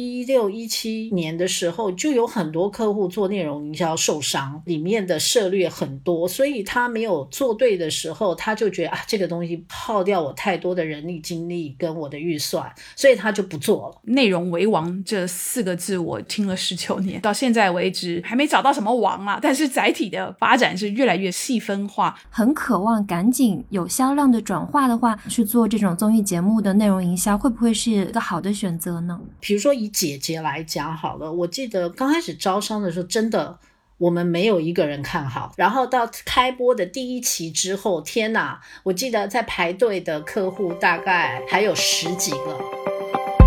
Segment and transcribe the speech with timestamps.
[0.00, 14.00] 一六一七年的时候，就有很多客户做内容营销受伤，里面的涉略很多，所以他没有做对的时候，他就觉得啊，这个东西耗掉我太多的人力、精力跟我的预算，所以他就不做了。
[14.04, 19.38] 内容为王这四个字，我听了十九年，到现在为止还没找到什么王啊。
[19.42, 29.20] 但是载体的发展是越来越细分化，很渴望赶紧有销量的转化的话，去做这种综艺节目的内容营销，会不会是一个好的选择呢？
[29.40, 33.58] 比如说以姐姐来讲好了，我记得刚开始招商的时候，真的
[33.98, 38.60] 我们没有一个人看好，然后到开播的第一期之后，天哪！
[38.84, 42.58] 我记得在排队的客户大概还有十几个。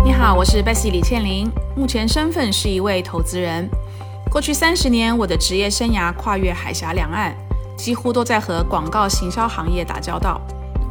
[0.04, 3.68] 你好，我是 Bessy 李倩玲，目前身份是一位投资人。
[4.30, 7.34] 过去三十年，我的职业生涯跨越海峡两岸，
[7.76, 10.40] 几乎都在和广告行销行业打交道。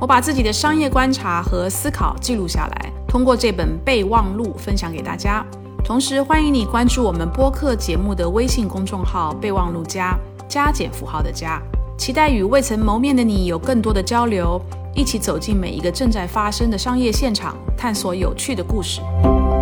[0.03, 5.45] 我把自己的商业观察和思考记录下来，通过这本备忘录分享给大家。
[5.81, 11.57] 同时，欢迎你关注我们播客节目的微信公众号“备忘录加加减符号的加”，
[11.97, 14.61] 期待与未曾谋面的你有更多的交流，
[14.93, 18.99] 一起走进每一个正在发生的商业现场，探索有趣的故事。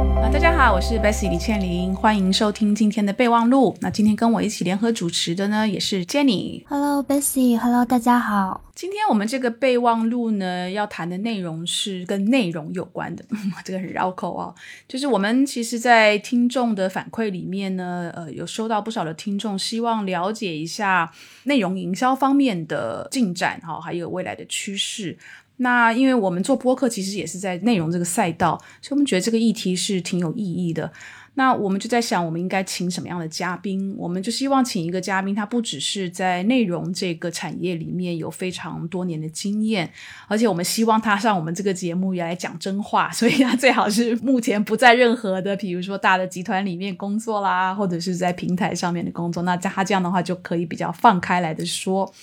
[0.02, 3.78] 啊，大家好，我是 Bessy 李倩玲，欢迎收听今天的备忘录。
[3.82, 6.64] 那今天跟我一起联合主持的呢，也是 Jenny。
[6.68, 8.62] Hello，Bessy，Hello，大家好。
[8.74, 13.24] 今天我们这个备忘录呢，要谈的内容是跟内容有关的，
[13.64, 14.56] 这个很绕口哦。
[14.88, 21.12] 就是我们其实，在听众的反馈里面呢，呃，有收到不少的听众希望了解一下
[21.44, 25.16] 内容营销方面的进展哈，还有未来的趋势。
[25.62, 30.92] 那因为我们做播客，其实也是在内容这个赛道，所以我们觉得这个议题是挺有意义的。
[31.36, 33.96] 那我们就在想，我们应该请什么样的嘉宾？
[33.98, 39.90] 我们就希望请一个嘉宾，他不只是在内容这个产业里面有非常多年的经验，
[40.28, 43.10] 而且我们希望他上我们这个节目也来讲真话。
[43.12, 49.44] 所以他最好是目前不在任何的，比如说大的集团里面工作啦，或者是在平台上面的工作。
[49.44, 52.14] 那他这样的话就可以比较放开来的说。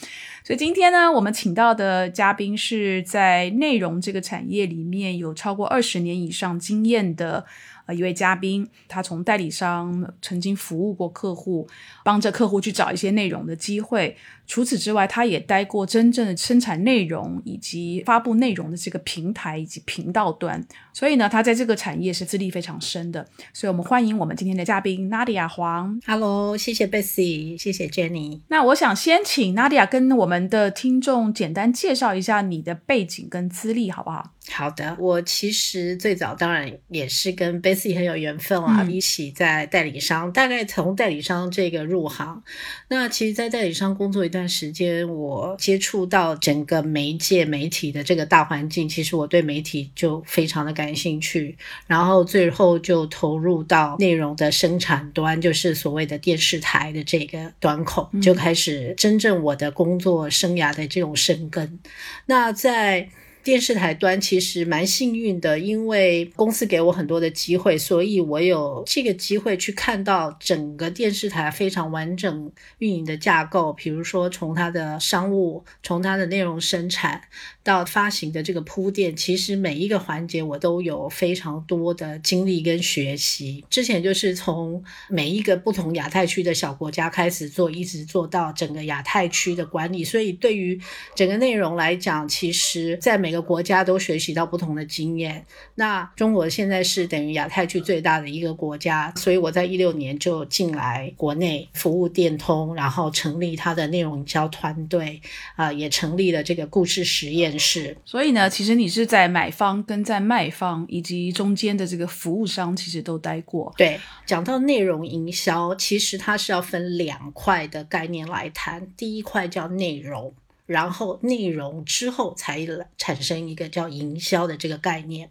[0.45, 7.44] 所以今天呢，我们请到的嘉宾是在内容这个产业里面有超过二十年以上经验的
[7.88, 8.69] 呃一位嘉宾。
[8.87, 11.66] 他从代理商曾经服务过客户，
[12.04, 14.16] 帮着客户去找一些内容的机会。
[14.48, 20.66] 除此之外，他也待过真正的生产内容以及发布内容的这个平台以及频道端。
[20.92, 23.25] 所以呢，他在这个产业是资历非常深的。
[23.53, 26.00] 所以我们欢迎我们今天的嘉宾 Nadia 黄。
[26.06, 28.41] Hello，谢谢 Bessy，谢谢 Jenny。
[28.48, 34.32] 那我想先请 Nadia 跟我们的听众简单介绍一下你的背景跟资历，好不好？
[34.50, 42.42] 好的，我其实最早当然也是跟 Bessy 很有缘分啊，一起在代理商，大概从代理商这个入行。
[42.88, 51.56] 那其实，在代理商工作一段时间，我接触到整个媒介媒体的这个大环境，其实我对媒体就非常的感兴趣，
[51.87, 61.78] 然后最后就投入到内容的生产端，就是所谓的电视台的这个端口，就开始真正我的工作生涯的这种生根。
[62.27, 63.09] 那在
[63.48, 73.72] 电视台端其实蛮幸运的，因为公司给我很多的机会，所以我有这个机会去看到整个电视台非常完整运营的架构。
[73.72, 77.22] 比如说，从它的商务，从它的内容生产
[77.62, 83.65] 到发行的这个铺垫，其实每一个环节我都有非常多的经历跟学习。
[83.70, 90.78] 之前就是从每一个不同亚太区的小国家开始做，一直做到整个亚太区的管理，所以对于
[91.15, 93.38] 整个内容来讲，其实在每个。
[93.41, 95.44] 国家都学习到不同的经验。
[95.75, 105.21] 那中国现在是等于亚太区最大的一个国家，所以我在一六年就进来国内服务电通，然后成立它的内容营销团队，
[105.56, 107.97] 啊，也成立了这个故事实验室。
[108.04, 113.72] 所以呢，其实你是在买方跟在卖方以及中间的这个服务商，其实都待过。
[113.77, 118.87] 对，讲到内容营销，其实它是要分两块的概念来谈。
[118.97, 120.34] 第一块叫内容。
[120.69, 122.61] 然后内容之后才
[122.99, 125.31] 产生一个叫营销的这个概念。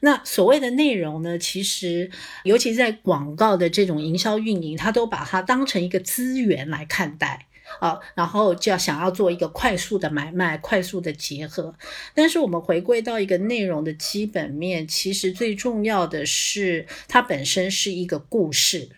[0.00, 2.10] 那所谓的内容呢，其实
[2.44, 7.46] 尤其在广告的这种营销运营，它都把它当成一个资源来看待
[7.80, 11.74] 啊，然后就要想要做一个快速的买卖、快速的结合。
[12.14, 18.88] 但是我们回归到一个内容的基本面，其实最重要的是它本身是一个故事。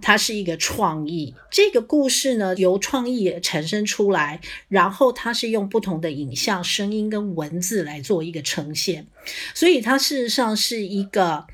[0.00, 9.06] 它是一个创意，这个故事呢由创意产生出来，然后它是用不同的影像、声音跟文字来做一个呈现，
[9.54, 11.46] 所以它事实上是一个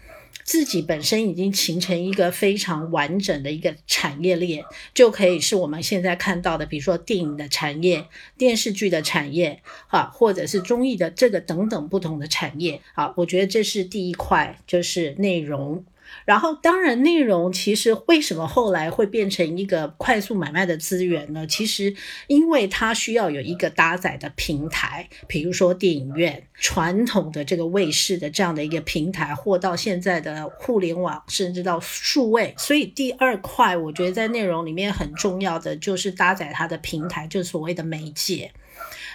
[0.45, 15.85] 自己本身已经形成一个非常完整的一个产业链，就可以是我们现在看到的，比如说电影的产业、电视剧的产业，啊，或者是综艺的这个等等不同的产业，好，我觉得这是第一块，就是内容。
[16.25, 21.47] 然后，当然，内容其实为什么后来会变成一个快速买卖的资源呢？
[21.47, 21.95] 其实，
[22.29, 32.55] 因为它需要有一个搭载的平台，比如说电影院、传统的这个卫视的这样的一个平台，或到现在的互联网，甚至到数位。
[32.57, 38.53] 所以，第二块，我觉得在内容里面很重要的就是搭载它的平台，就所谓的媒介。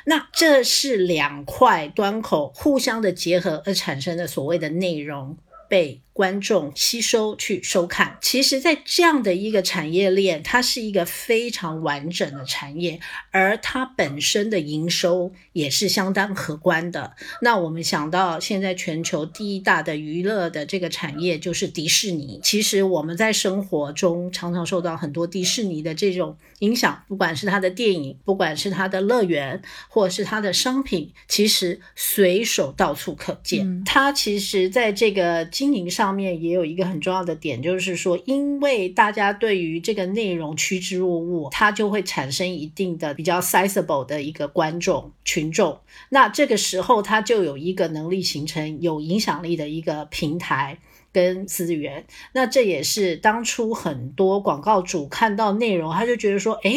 [0.06, 5.38] 那这是两块端口互相的结合而产生的所谓的内容
[5.70, 6.02] 被。
[6.18, 13.00] 观众吸收去收看，其实，在这样的一个产业链，它是一个非常完整的产业，
[13.30, 17.14] 而它本身的营收也是相当可观的。
[17.44, 22.40] 那我们想到现在全球第一大的娱乐的这个产业就是迪士尼。
[22.42, 33.84] 其实我们在生活中常常受到很多迪士尼的这种影响，不管是它的电影，不管是它的乐园，或者是它的商品，其实随手到处可见。
[33.86, 36.07] 它其实在这个经营上。
[36.08, 45.78] 方面也有一个很重要的点，就是说，因为大家对于这个内容趋之若鹜，它就会产生一定的比较 sizable 的一个观众群众。
[46.08, 50.80] 那这个时候，它就有一个能力形成有影响力的一个平台
[51.12, 52.06] 跟资源。
[52.32, 56.72] 那这也是当初很多广告主看到内容，他就觉得说，哎。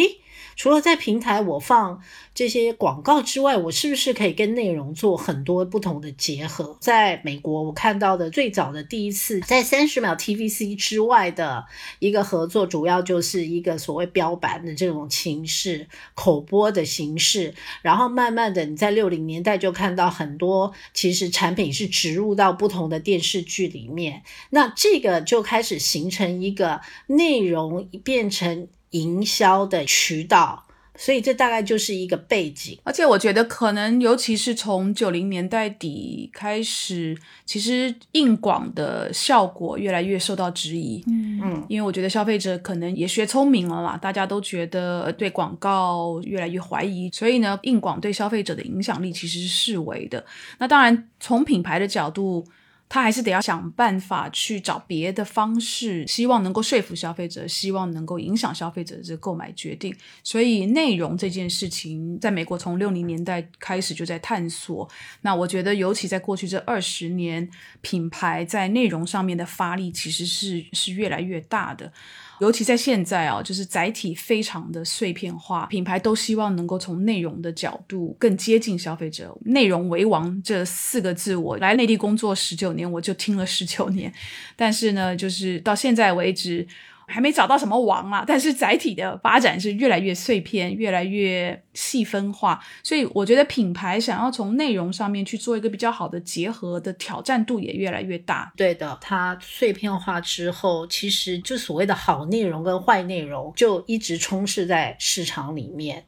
[0.57, 2.03] 除了在平台我放
[2.35, 6.77] 这些广告之外，我是不是可以跟内容做很多不同的结合？
[6.81, 11.65] 在美国，我看到的最早的第一次在三十秒 TVC 之外的
[11.99, 17.55] 一个合作，主要就是一个所谓标版的这种形式口播的形式。
[17.83, 28.69] 然后慢慢的，你在六零年代就看到很多其实产品是植入到不同的电视剧里面，那这个就开始形成一个内容变成。
[28.91, 30.65] 营销的渠道，
[30.97, 32.79] 所以这大概就是一个背景。
[32.85, 37.17] 而且我觉得，可能尤其是从九零年代底开始，
[37.47, 41.03] 其实硬广的效果越来越受到质疑。
[41.07, 50.25] 嗯嗯，因为我觉得消费者可能也学聪明了啦，大家都觉得对广告越来越怀疑，所以呢，硬广对消费者的影响力其实是视为的。
[50.59, 52.45] 那当然，从品牌的角度。
[52.91, 59.95] 他还是得要想办法去找别的方式，希望能够说服消费者，希望能够影响消费者的这购买决定。
[60.25, 64.89] 所以内容这件事情，在美国从六零年代开始就在探索。
[65.21, 67.49] 那我觉得，尤其在过去这二十年，
[67.81, 71.93] 品牌在内容上面的发力其实是是越来越大的。
[72.41, 79.37] 尤其在现在啊，就是载体非常的碎片化，品牌都希望能够从内容的角度更接近消费者。
[79.45, 84.13] 内容为王这四个字，我来内地工作十九年，我就听了十九年，
[84.57, 86.67] 但是呢，就是到现在为止。
[87.11, 98.53] 还没找到什么王啊，但是载体的发展是越来越碎片，越来越细分化，所以我觉得品牌想要从内容上面去做一个比较好的结合的挑战度也越来越大。
[98.57, 106.05] 对的，它碎片化之后，其实就所谓的好内容跟坏内容就一直充斥在市场里面。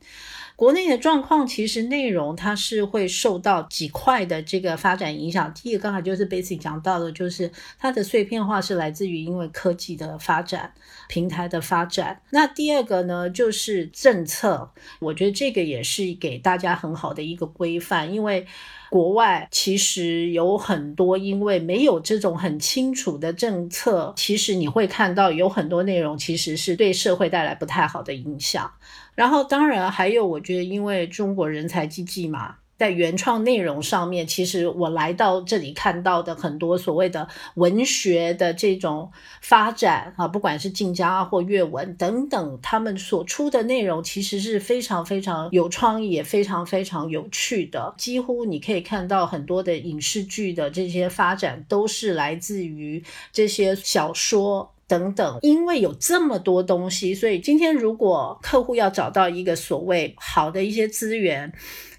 [0.63, 5.53] 国内的状况其实内容它是会受到几块的这个发展影响。
[5.53, 7.51] 第一个刚才就是 Basic 讲到的，就是
[7.81, 10.73] 它的碎片化是来自于因为科技的发展、
[11.09, 12.23] 平台的发展。
[12.31, 14.71] 那第二个呢，就是政策，
[15.01, 18.47] 我觉得这个也是给大家很好的一个规范，因为。
[18.93, 28.71] 国外其实有很多，因为没有这种很清楚的政策，其实你会看到有很多内容其实是对社会带来不太好的影响。
[29.15, 32.57] 然后，当然还有，我觉得因为中国人才济济嘛。
[32.83, 39.09] 在原创内容上面，其实我来到这里看到的很多所谓的文学的这种
[39.41, 47.95] 发展啊，不管是晋江啊或阅文等等，他们所出的内容其实是非常非常有创意，也非常非常有趣的。
[47.97, 53.01] 几乎你可以看到很多的影视剧的这些发展，都是来自于
[53.33, 55.39] 这些小说等等。
[55.43, 61.53] 因为有这么多东西，所以今天如果客户要找到一个所谓好的一些资源。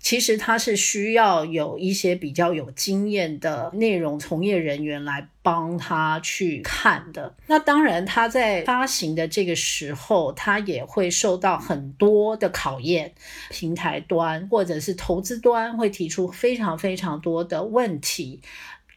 [0.04, 7.34] 其实他是需要有一些比较有经验的内容从业人员来帮他去看的。
[7.48, 13.14] 那当然，他在发行的这个时候，他也会受到很多的考验，
[13.50, 18.42] 平台端或者是投资端会提出非常非常多的问题。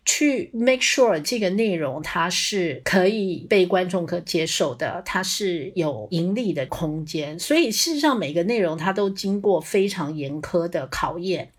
[0.06, 7.38] 去 make sure 这个内容它是可以被观众可接受的，它是有盈利的空间。
[7.38, 11.50] 所以事实上每个内容它都经过非常严苛的考验。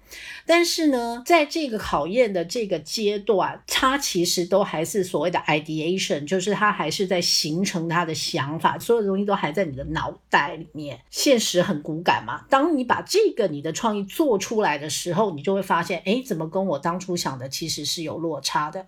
[0.48, 11.00] 但是呢，在这个考验的这个阶段，他其实都还是所谓的 ideation，就是他还是在形成他的想法，所有东西都还在你的脑袋里面。
[11.12, 18.86] 现实很骨感嘛，当你把这个你的创意做出来的时候，你就会发现，哎，怎么跟我当初想的其实是有落差的。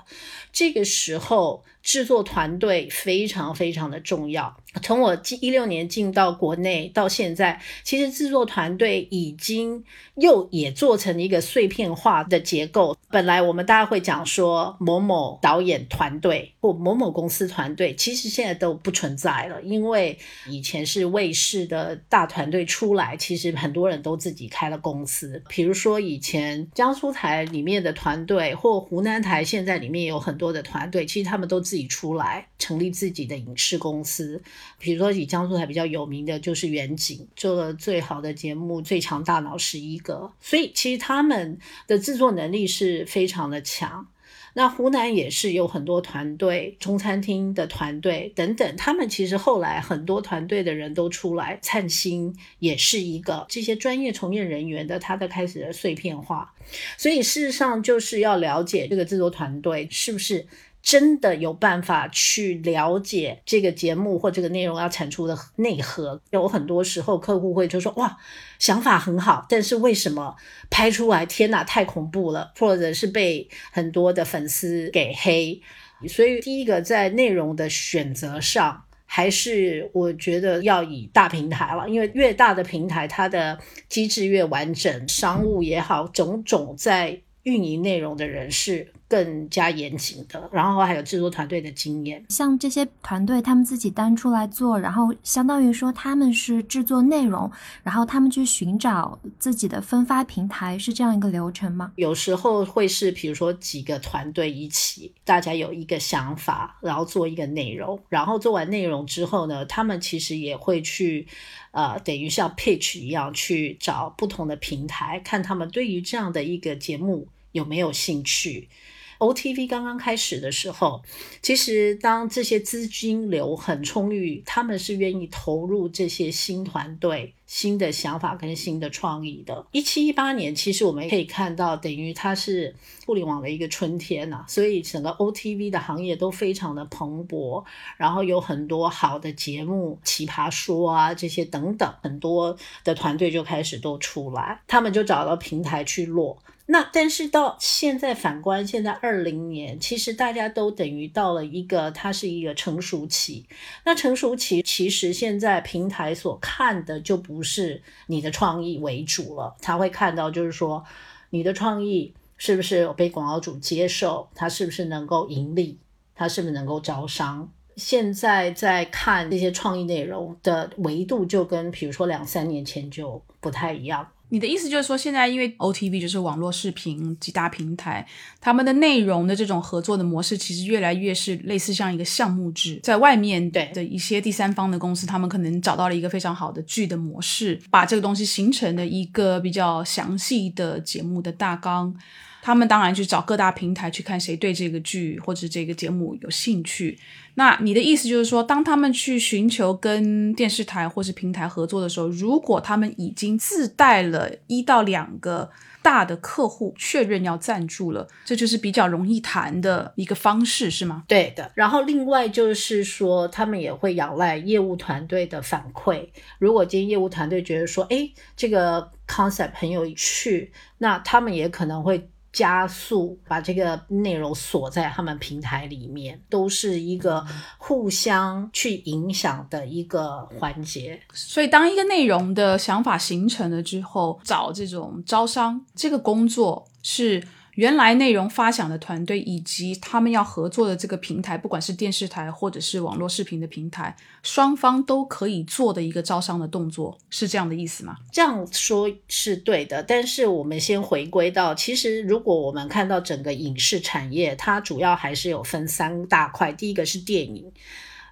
[0.53, 1.63] 这个时候。
[1.81, 4.53] 制作团队非常非常的重要。
[4.83, 9.81] 从我一六年进到国内到现在，其实制作团队已经
[10.15, 12.95] 又也做成一个碎片化的结构。
[13.09, 25.41] 本来我们大家会讲说某某导演团队或某某公司团队，其实现在都不存在了，因为以前是卫视的大团队出来，其实很多人都自己开了公司。
[25.49, 34.41] 比如说以前江苏台里面的团队，或湖南台现在里面有很多的团队，其实他们都自己出来成立自己的影视公司。
[34.77, 41.38] 比如说，以江苏台比较有名的就是远景，做了最好的节目《最强大脑》十一个，所以其实他们
[41.87, 44.07] 的制作能力是非常的强。
[44.55, 56.53] 那湖南也是有很多团队，中餐厅的团队等等，他们其实后来很多团队的人都出来，灿星也是一个这些专业从业人员的，他的开始的碎片化。
[56.97, 60.47] 所以事实上就是要了解这个制作团队是不是。
[60.81, 66.21] 真的有办法去了解这个节目或这个内容要产出的内核。
[66.31, 68.17] 有很多时候客户会就说：“哇，
[68.57, 70.35] 想法很好，但是为什么
[70.69, 71.25] 拍出来？
[71.25, 75.61] 天哪，太恐怖了！”或者是被很多的粉丝给黑。
[76.07, 83.59] 所以第一个在内容的选择上，还是我觉得要以大平台了，因为越大的平台，它的
[83.89, 88.93] 机制越完整，商务也好，种种在运营内容的人士。
[89.09, 92.23] 更加严谨的，然后还有制作团队的经验。
[92.29, 97.51] 像这些团队，他们自己单出来做，然后相当于说他们是制作内容，
[97.81, 101.91] 然后他们去寻找自己的分发平台，是这样一个流程吗？
[101.95, 111.25] 有时候会是，比如说几个团队一起，大家有一个想法，然后做一个内容，然后做完内容之后呢，他们其实也会去，
[111.71, 118.69] 呃，等于像 pitch 一样去找不同的平台，看他们对于这样的一个节目有没有兴趣。
[119.19, 121.01] OTV 刚刚开始的时候，
[121.41, 129.67] 其实当这些资金流很充裕，他们是愿意投入这些新团队、新的想法跟新的创意的。
[129.71, 132.73] 一七一八年，其实我们可以看到，等于它是
[133.05, 137.63] 互联网的一个春天呐，所以整个 OTV 的行业都非常的蓬勃，
[137.97, 146.41] 然后有很多好的节目，奇葩说啊这些等等，很多的团队就开始都出来，他们就找到平台去落。
[146.71, 153.43] 那但是到现在反观现在二零年，其实大家都等于到了一个它是一个成熟期。
[153.85, 160.83] 那成熟期其实现在平台所看的就不是你的创意为主了，他会看到就是说
[161.31, 165.79] 你的创意是不是被广告主接受，它是不是能够盈利，
[166.13, 167.51] 它是不是能够招商。
[167.77, 174.07] 现在在看这些创意内容的维度，就跟比如说两三年前就不太一样。
[174.29, 178.07] 你的意思就是说，现在因为 OTV 就是网络视频几大平台，
[178.39, 191.93] 他们的内容的这种合作的模式，其实越来越是类似像一个项目制，在外面对的一些第三方的公司，他们可能找到了一个非常好的剧的模式，把这个东西形成了一个比较详细的节目的大纲。
[192.41, 196.97] 他们当然去找各大平台去看谁对这个剧或者这个节目有兴趣。
[197.39, 205.49] 那你的意思就是说，当他们去寻求跟电视台或是平台合作的时候，如果他们已经自带了一到两个
[205.81, 211.05] 大的客户确认要赞助了，这就是比较容易谈的一个方式，是吗？
[211.07, 211.49] 对的。
[211.55, 216.05] 然后另外就是说，他们也会仰赖业务团队的反馈。
[216.39, 222.09] 如果今天业务团队觉得说，哎，这个 concept 很有趣，那他们也可能会。
[222.31, 227.25] 加速把这个内容锁在他们平台里面，都是一个
[227.57, 230.99] 互相去影响的一个环节。
[231.13, 237.23] 所以，当一个内容的想法形成了之后，找这种招商这个工作是。
[237.59, 247.97] 原来内容发想的团队以及他们要合作的这个平台，不管是电视台或者是网络视频的平台，双方都可以做的一个招商的动作，是这样的意思吗？
[248.13, 257.51] 这样说是对的，但是我们先回归到，其实如果我们看到整个影视产业，它主要还是有分三大块，第一个是电影。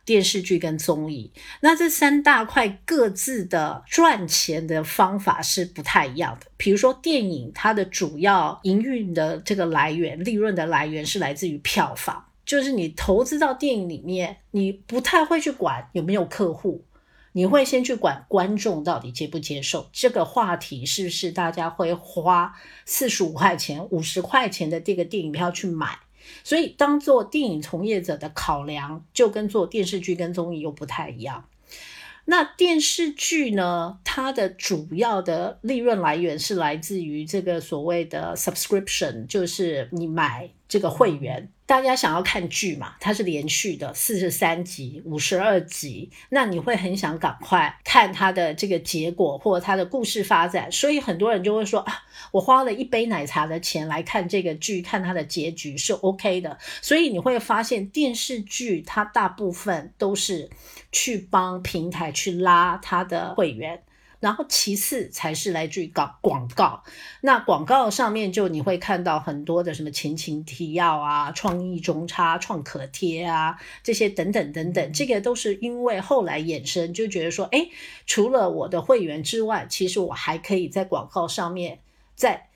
[0.07, 6.47] 电视剧跟综艺，那这三大块各自的赚钱的方法是不太一样的。
[6.55, 16.85] 比如说电影，它的主要营运的这个来源、利润的来源是来自于票房，就是你投资到电影里面，你不太会去管有没有客户。
[17.33, 25.99] 你会先去管观众到底接不接受这个话题，是不是大家会花四十五块钱、五十块钱的这个电影票去买？
[26.43, 31.45] 所以，当做电影从业者的考量，就跟做电视剧跟综艺又不太一样。
[32.25, 33.99] 那电视剧呢？
[34.03, 41.49] 它的主要的利润来源是来自于这个所谓的 subscription，就是你买这个会员。
[41.67, 42.95] 大家想要看剧嘛？
[42.97, 56.57] 它是连续的，四十三集、五十二集，那你会很想赶快看它的这个结果或它的故事发展，所以很多人就会说啊，我花了一杯奶茶的钱来看这个剧，看它的结局是 OK 的。
[56.81, 60.49] 所以你会发现电视剧它大部分都是
[60.93, 63.83] 去帮平台去拉它的会员。
[64.19, 66.83] 然后其次才是来自于广广告，
[67.21, 77.69] 那广告上面就你会看到很多的什么前情提要啊、创意中插、创可贴啊这些等等等等，这个都是因为后来衍生就觉得说，哎，
[78.07, 81.79] 除了我的会员之外，其实我还可以在广告上面
[82.15, 82.47] 在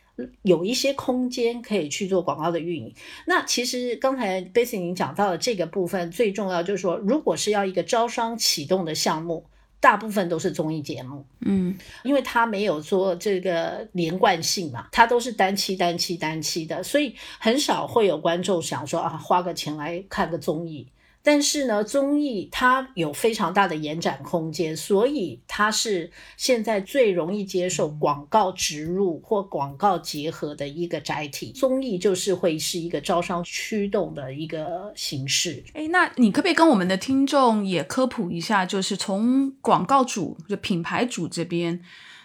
[0.42, 2.96] 有一些空间可以去做广告的运营。
[3.28, 9.46] 那其实刚才 i c 您讲到的这个部分最重要就是说，如果是要一个招商启动的项目。
[9.82, 20.88] 大部分都是综艺节目，嗯，因为它没有做这个连贯性嘛，它都是单期、单期、单期的，所以很少会有观众想说啊，花个钱来看个综艺。
[21.24, 31.52] 但是呢，综艺它有非常大的延展空间，所以它是现在最容易接受广告植入或广告结合的一个载体。
[31.52, 35.64] 综艺就是会是一个招商驱动的一个形式。
[35.74, 41.82] 哎，那你可不可以跟我们的听众也科普一下，就是从广告主就品牌主这边？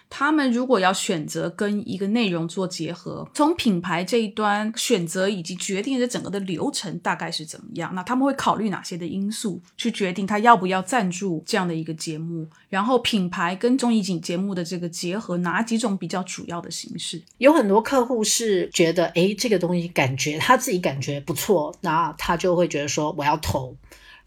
[0.09, 7.93] 他们如果要选择跟一个内容做结合，从品牌这一端选择以及决定的整个的流程大概是怎么样？
[7.93, 12.47] 那他们会考虑哪些的因素去决定他要不要赞助这样的一个节目？
[12.69, 17.21] 然后品牌跟综艺节目的这个结合，哪几种比较主要的形式？
[17.37, 23.75] 有很多客户是觉得，哎，这个东西感觉他自己感觉不错，那他就会觉得说我要投。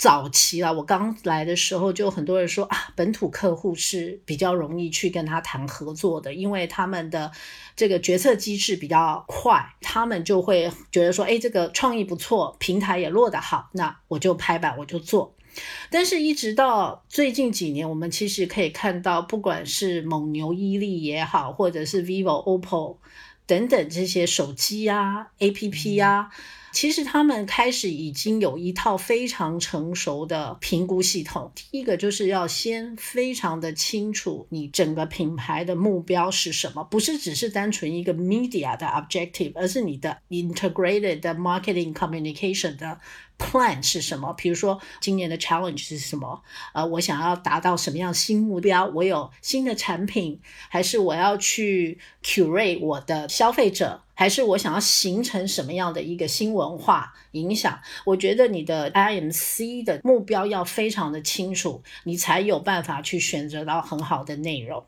[0.00, 7.30] 早期啊，我刚来的时候就很多人说啊，本土客户是比较容易去跟他谈合作的，因为他们的
[7.76, 15.34] 这个决策机制比较快，他们就会觉得说，哎，这个创意不错，平台也落得好，那我就拍板我就做。
[15.90, 22.96] 但是，一直到最近几年，我们其实可以看到，不管是蒙牛、伊利也好，或者是 vivo、OPPO
[23.46, 26.30] 等等这些手机啊、APP 啊。
[26.72, 31.50] 其实他们开始已经有一套非常成熟的评估系统。
[31.54, 43.00] 第一个就是要先非常的清楚你整个品牌的目标是什么，不是只是单纯一个 media 的 objective，而是你的 integrated marketing communication 的。
[43.40, 44.32] Plan 是什么？
[44.34, 46.42] 比如说今年的 challenge 是什么？
[46.74, 48.84] 呃，我想要达到什么样新目标？
[48.94, 54.02] 我有新的产品，还是我要去 curate 我的消费者？
[54.14, 57.80] 还是我想要形成什么样的一个新文化影响？
[58.04, 64.84] 我觉得你的 IMC 的目标要非常的清楚，你才有办法去选择到很好的内容。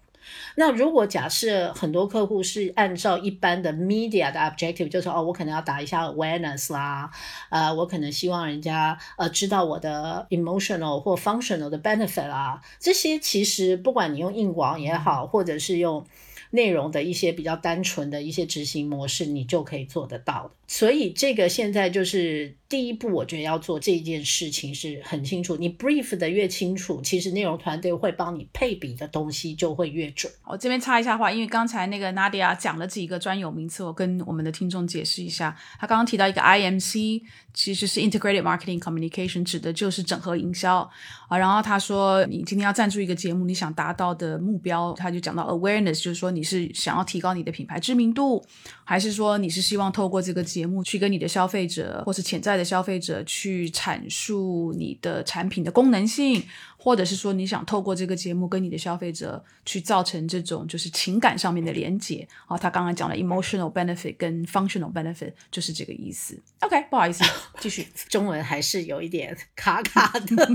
[0.57, 7.11] 那如果假设很多客户是按照一般的 media 的 objective，就是哦，我可能要打一下 awareness 啦，
[7.51, 16.05] 呃，我可能希望人家呃知道我的 emotional 或 functional 的 benefit 啦，这些其实不管你用硬广也好，或者是用。
[16.53, 20.55] 内容的一些比较单纯的一些执行模式，你就可以做得到的。
[20.69, 25.57] 所以这个现在就是第一步，我觉得要做这件事情是很清楚。
[25.57, 30.33] 你 brief 的越清楚，其实内容团队会帮你配比的东西就会越准。
[30.45, 35.55] 我这边插一下话，因为刚才那个 Nadia 讲了几个专有名词，我跟我们的听众解释一下。
[35.79, 40.89] 他刚刚提到一个 IMC，其实是 Integrated Marketing Communication，指的就是整合营销
[41.29, 41.37] 啊。
[41.37, 46.43] 然后他说，你今天要赞助一个节目，你想达到的目标，他就讲到 awareness，就是说你。
[46.43, 48.45] 是想要提高你的品牌知名度，
[48.83, 56.43] 还是说你是希望透过这个节目去跟你的消费者或是潜在的消费者去阐述你的产品的功能性？
[56.85, 62.59] 或者是说你想透过这个节目跟你的消费者去造成这种就是情感上面的连接啊？
[62.59, 66.37] 他刚刚讲了 emotional benefit 跟 functional benefit 就是这个意思。
[66.59, 67.23] OK，不好意思，
[67.61, 70.49] 继续， 中文还是有一点卡卡的，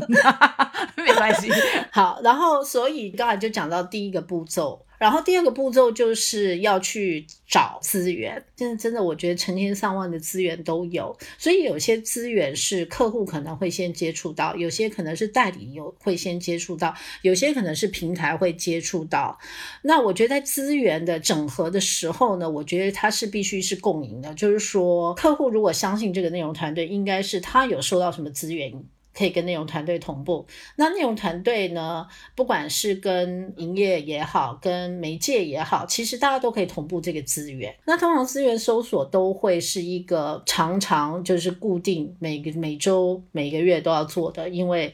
[1.02, 1.50] 没关系。
[1.94, 4.86] 好，然后所以刚才就讲到第一个步骤。
[4.98, 19.38] 然后第二个步骤就是要去找资源，现在真的我觉得成千上万的资源都有，所以有些资源是客户可能会先接触到，有些可能是代理有会先接触到，有些可能是平台会接触到。
[19.84, 28.74] 那我觉得在资源的整合的时候呢，我觉得它是必须是共赢的，就是说客户如果相信这个内容团队，应该是他有收到什么资源。
[29.18, 30.46] 可以跟内容团队同步。
[30.76, 37.76] 那内容团队呢，不管是跟营业也好，跟媒介也好，其实大家都可以同步这个资源。
[37.86, 44.94] 那通常资源搜索都会是一个常常就是固定每个每周每个月都要做的，因为。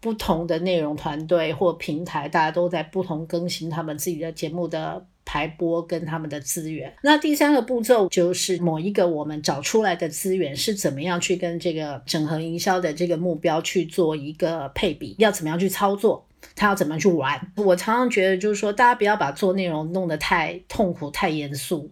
[0.00, 6.94] 不同的内容团队或平台，大家都在不同更新他们自己的节目的排播跟他们的资源。
[7.02, 17.52] 那第三个步骤就是某一个我们找出来的资源是怎么样去跟这个整合营销的这个目标去做一个配比，要怎么样去操作，他要怎么样去玩。
[17.56, 21.90] 我常常觉得就是说，大家不要把做内容弄得太痛苦、太严肃。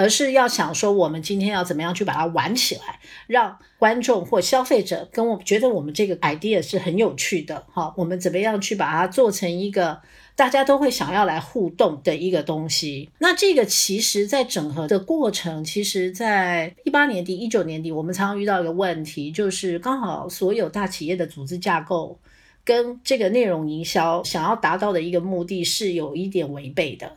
[0.00, 10.00] 而是要想说，我们今天要怎么样去把它玩起来，让观众或消费者跟我觉得我们这个 idea 是很有趣的，哈，我们怎么样去把它做成一个
[10.38, 13.10] 大家都会想要来互动的一个东西？
[13.18, 22.16] 那这个其实，在整合的过程，其实在一八年底、一九年底，我们常常遇到一个问题，就是刚好所有大企业的组织架构
[22.64, 27.10] 跟这个内容营销想要达到的一个目的是有一点违背的。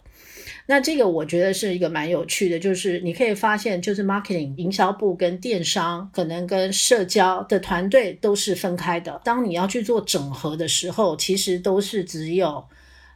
[0.66, 9.22] 那这个我觉得是一个蛮有趣的，就是你可以发现，就是 marketing 营销部跟电商可能跟社交的团队都是分开的。
[9.24, 12.64] 当你要去做整合的时候，其实都是只有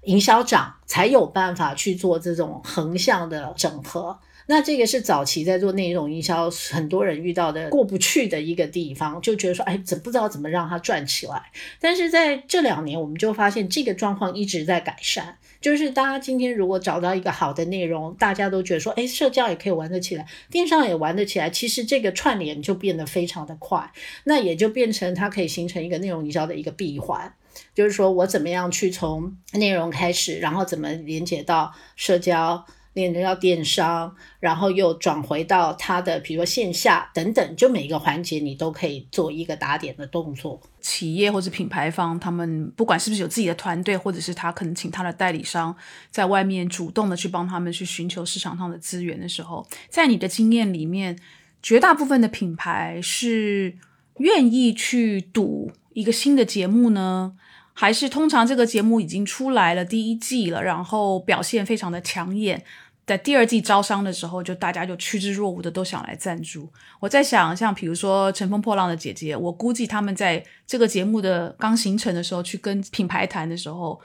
[0.05, 4.17] 营销长才有办法去做这种横向的整合。
[4.47, 11.41] 那这个是早期在做内容营销，很多人遇到的过不去的一个地方，就觉得说，哎，怎不知道怎么让它转起来。
[11.79, 15.37] 但是在这两年，我们就发现这个状况一直在改善。
[15.59, 23.91] 就是大家今天如果找到一个好的内容，大家都觉得说，哎，社交也可以玩得起来，电商也玩得起来，其实这个串联就变得非常的快，
[24.25, 27.33] 那也就变成它可以形成一个内容营销的一个闭环。
[27.73, 32.65] 就是说我怎么样去从内容开始，然后怎么连接到社交。
[32.95, 40.61] 连接到电商，然后又转回到它的，比如说线下等等，就每一个环节你都可以做一个打点的动作。
[40.79, 45.75] 企业或者品牌方，他们不管是不是有自己的团队，或者是他可能请他的代理商
[46.09, 51.19] 在外面主动的去帮他们去寻求市场上的资源的时候，在你的经验里面，
[51.61, 53.75] 绝大部分的品牌是
[54.19, 57.33] 愿意去赌一个新的节目呢？
[57.77, 62.63] 还是通常这个节目已经出来了第一季了，然后表现非常的抢眼？
[63.05, 66.67] 在第二季招商的时候，就大家就趋之若鹜的都想来赞助。
[66.99, 74.01] 我在想，像比如说《乘风破浪的姐姐》，我估计他们在这个节目的刚形成的时候，去跟品牌谈的时候，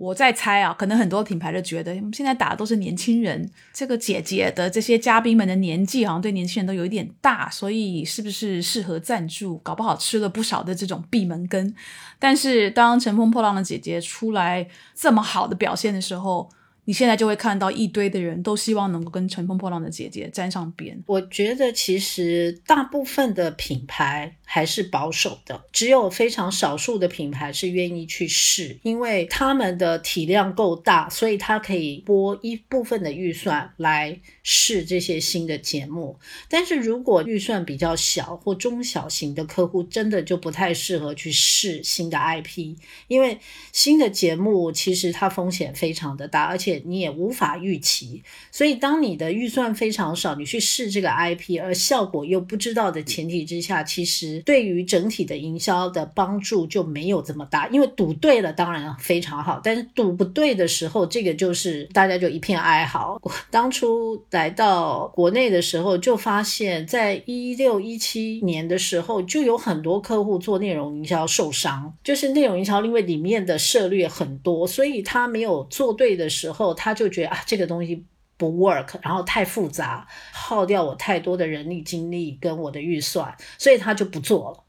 [0.00, 9.58] 我在猜啊，可能很多品牌都觉得现在打的都是年轻人，这个姐姐的这些嘉宾们的年纪好像对年轻人都有一点大，所以是不是适合赞助？
[9.58, 11.74] 搞不好吃了不少的这种闭门羹。
[12.18, 16.48] 但是当《乘风破浪的姐姐》出来这么好的表现的时候，
[16.86, 20.98] 你现在就会看到一堆的人都希望能够跟乘风破浪的姐姐沾上边。
[21.06, 36.18] 我觉得其实大部分的品牌还是保守的，只有非常少数的品牌是愿意去试，因为他们的体量够大，所以他可以拨一部分的预算来试这些新的节目。
[36.48, 42.74] 但是如果预算比较小或中小型的客户，真的就不太适合去试新的 IP，
[43.06, 43.38] 因为
[43.72, 46.80] 新的节目其实它风险非常的大，而且。
[46.90, 57.68] 你也无法预期，所以当你的预算非常少，你去试这个 IP，而效果又不知道的前提之下，其实对于整体的营销的帮助就没有这么大。
[57.68, 63.18] 因为赌对了当然非常好，但是赌不对的时候，这个就是大家就一片哀嚎。
[63.22, 76.74] 我当初来到国内的时候，就发现，在一六一七年的时候，就有很多客户做内容营销受伤，就是内容营销因为里面的策略很多，所以他没有做对的时候。
[76.74, 78.04] 他就觉得啊，这个东西
[78.40, 84.64] 不 work，然后太复杂，耗掉我太多的人力精力跟我的预算，所以他就不做了。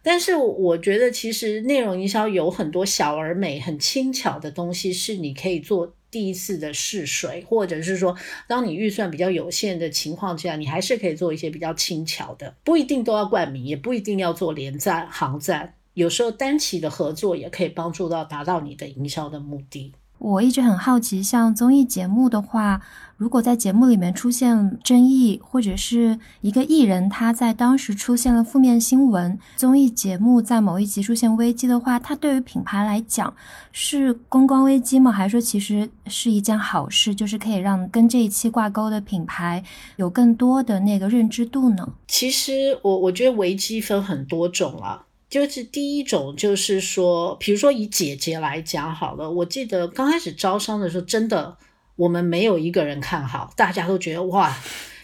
[0.00, 19.92] 但是我觉得，其实内容营销有很多小而美、很轻巧的东西，是你可以做第一次的试水，或者是说，当你预算比较有限的情况下，你还是可以做一些比较轻巧的，不一定都要冠名，也不一定要做连赞、行赞，有时候单期的合作也可以帮助到达到你的营销的目的。
[20.18, 22.80] 我一直很好奇，像综艺节目的话，
[23.16, 33.32] 如果在节目里面出现争议，或者是一个艺人他在当时出现了负面新闻，综艺节目在某一集出现危机的话，它对于品牌来讲
[33.72, 35.12] 是公关危机吗？
[35.12, 39.62] 还是说其实是一件好事，就是可以让跟这一期挂钩的品牌
[39.96, 41.86] 有更多的那个认知度呢？
[42.08, 45.05] 其实我我觉得危机分很多种啊。
[45.28, 51.56] 就是第一种，就是说，比如说以姐姐来讲好了，我记得刚开始招商的时候，真的
[51.96, 54.56] 我们没有一个人看好，大家都觉得哇，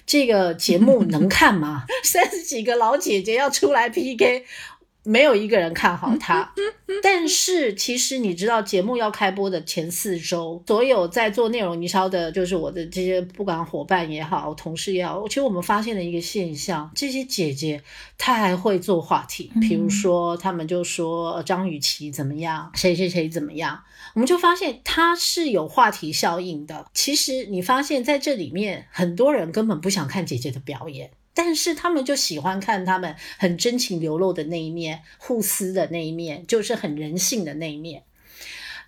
[0.07, 1.85] 这个节目能看吗？
[2.05, 4.45] 三十几个老姐姐要出来 PK，
[5.05, 6.53] 没有一个人看好他。
[7.03, 17.83] 但是其实你知道，节目要开播的前四周，所有在做内容营销的，就是我的这些不管伙伴也好，同事也好，其实我们发现了一个现象：这些姐姐
[18.19, 19.51] 她还会做话题。
[19.61, 23.83] 比如说，他们就说张雨绮怎么样，谁谁谁怎么样，
[24.15, 26.87] 我们就发现她是有话题效应的。
[26.93, 31.11] 其实你发现在这里面，很多人根本不想看姐姐的表演。
[31.35, 38.03] 但是他们就喜欢看他们很真情流露的那一面，互撕的那一面，就是很人性的那一面。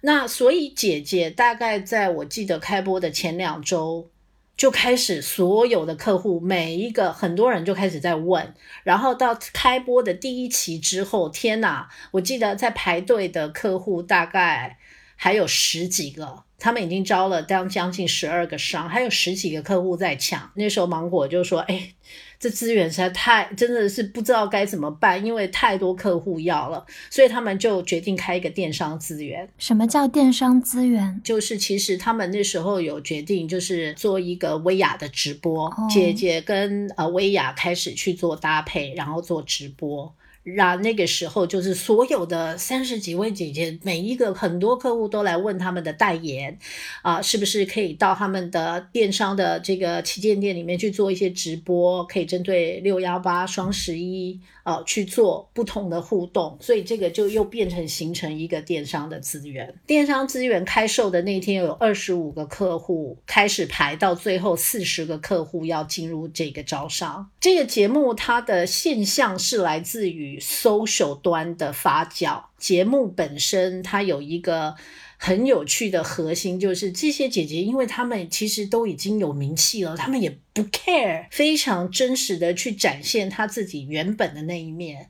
[0.03, 4.11] 那所以姐姐大概在我记得开播的前两周
[4.57, 11.89] 就开始，所有的客户每一个很多人就开始在问，然后到开播的第一期之后，天哪！
[12.13, 14.79] 我记得在排队的客户大概
[15.17, 16.45] 还有十几个。
[16.57, 20.51] 他们已经招了将将近十二个商，还有十几个客户在抢。
[20.55, 21.93] 那时候芒果就说：“哎，
[22.39, 29.49] 这资源实在太真的是不知道该怎么办，因为太多客户要了，所以他们就决定开一个电商资源。
[29.59, 31.21] 什么叫电商资源？
[31.25, 40.13] 就是其实他们那时候有决定，就是做一个薇娅的直播，姐姐跟呃薇娅开始去做搭配，然后做直播。”
[40.45, 46.57] 然那个时候，就是所有的三十几位姐姐，每一个很多客户都来问他们的代言，
[47.03, 54.41] 啊，是不是可以到他们的电商的这个旗舰店里面去做一些直播，可以针对六幺八、双十一。
[54.65, 59.75] 啊，去做不同的互动，所以这个就又变成形成一个电商的资源。
[59.87, 67.31] 电商资源开售的那天，有二十五个客户开始排，到最后四十个客户要进入这个招商。
[67.39, 74.75] 这个节目它的现象是来自于于 social 端的发酵，节目本身它有一个。
[75.17, 85.09] 很有趣的核心就是这些姐姐，因为她们其实都已经有名气了，她们也不 care，非常真实的去展现她自己原本的那一面，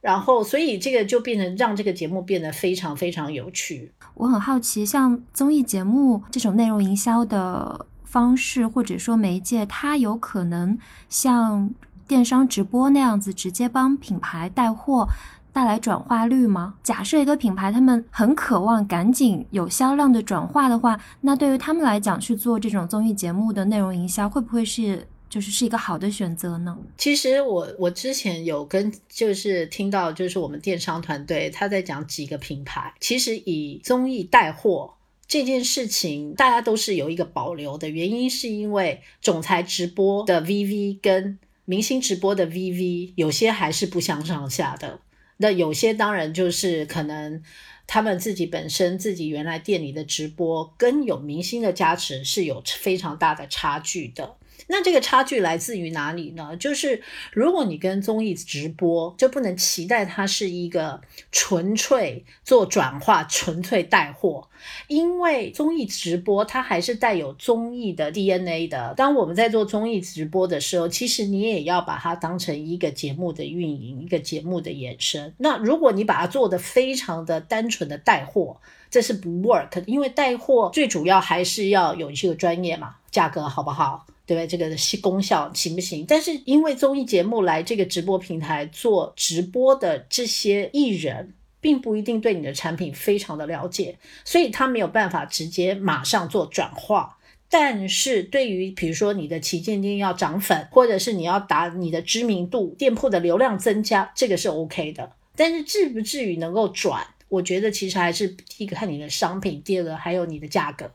[0.00, 3.92] 然后所以这个就变成让这个节目变得非常非常有趣。
[4.14, 10.78] 我很好奇，像综艺节目这种内容营销的方式或者说媒介，它有可能
[11.10, 11.74] 像
[12.10, 15.06] 电商直播那样子，直接帮品牌带货。
[15.52, 16.74] 带来转化率吗？
[16.80, 26.78] 假设一个品牌他们很渴望赶紧有销量的转化的话，那对于他们来讲去做这种综艺节目的内容营销，会不会是就是是一个好的选择呢？
[26.96, 34.94] 其实我我之前有跟就是听到就是我们电商团队他在讲几个品牌，其实以综艺带货
[35.26, 41.40] 这件事情，大家都是有一个保留的原因，是因为总裁直播的 VV 跟
[41.70, 44.98] 明星直播的 VV 有些还是不相上下的。
[45.36, 47.44] 那有些当然就是可能
[47.86, 54.34] 他们自己本身自己原来店里的直播跟有明星的加持是有非常大的差距的。
[54.68, 56.56] 那这个差距来自于哪里呢？
[56.56, 61.00] 就是如果你跟综艺直播，就不能期待它是一个
[61.32, 64.48] 纯粹做转化、纯粹带货，
[64.88, 68.94] 因为综艺直播它还是带有综艺的 DNA 的。
[68.96, 75.34] 当我们在做综艺直播的时候，其实你也要把它当成一个节目的运营，一个节目的延伸。
[75.38, 84.06] 那如果你把它做的非常的单纯的带货，这是不 work，因为带货最主要还是要有这个专业嘛，价格好不好？
[84.34, 84.46] 对？
[84.46, 86.04] 这个功效行不行？
[86.06, 97.18] 但是因为综艺节目来这个直播平台做直播的这些艺人，并不一定对你的产品非常的了解，所以他没有办法直接马上做转化。
[97.48, 105.12] 但是对于比如说你的旗舰店要涨粉，或者是你要打你的知名度、店铺的流量增加，这个是 OK 的。
[105.34, 110.90] 但是至不至于能够转，我觉得其实还是第一个看你的商品，第二个还有你的价格。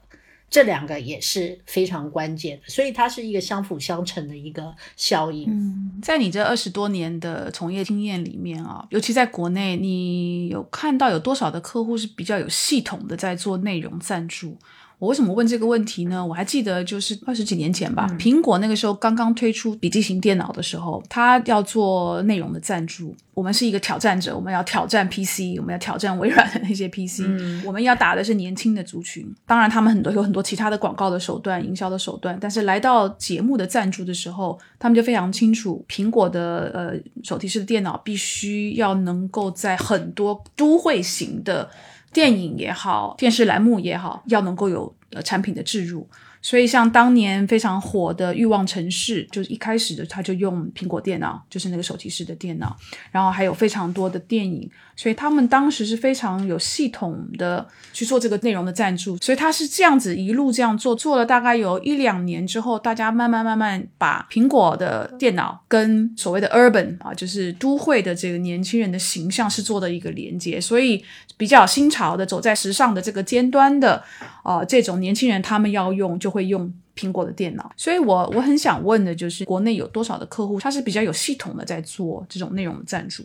[0.49, 5.49] 这两个也是非常关键的，所以它是一个相辅相成的一个效应。
[5.49, 14.57] 嗯，在你这二十多年的从业经验里面啊，尤其在国内，你有看到有多少的客户是比较有系统的在做内容赞助？
[14.99, 16.25] 我为什么问这个问题呢？
[16.25, 23.15] 我还记得，就是二十几年前吧，苹果那个时候刚刚推出笔记型电脑的时候，它要做内容的赞助。
[23.33, 27.23] 我们是一个挑战者，我们要挑战 PC，我们要挑战微软的那些 PC。
[27.65, 29.29] 我们要打的是年轻的族群。
[29.45, 32.37] 当然，他们很多有很多其他的广告的手段、营销的手段。
[32.39, 41.69] 但是来到节目的赞助的时候，他们就非常清楚，苹果的呃手提式的电脑必须要能够在很多都会型的。
[42.15, 46.07] 电影也好，电视栏目也好，要能够有呃产品的置入，
[46.45, 52.77] 所以像当年非常火的《欲望城市》，就是一开始的他就用苹果电脑，就是那个手提式的电脑，
[53.09, 59.17] 然后还有非常多的电影，所以他们当时是非常有系统的去做这个内容的赞助。
[59.17, 71.03] 所以他是这样子一路这样做，做了大概有一两年之后，大家慢慢慢慢把苹果的电脑跟所谓的 urban 啊，就是都会的这个年轻人的形象是做的一个连接，所以
[71.37, 74.03] 比较新潮的走在时尚的这个尖端的。
[74.45, 83.23] 啊，这种年轻人他们要用就会用苹果的电脑，所以我我很想问的就是，国内有多少的客户他是比较有系统的在做这种内容的赞助？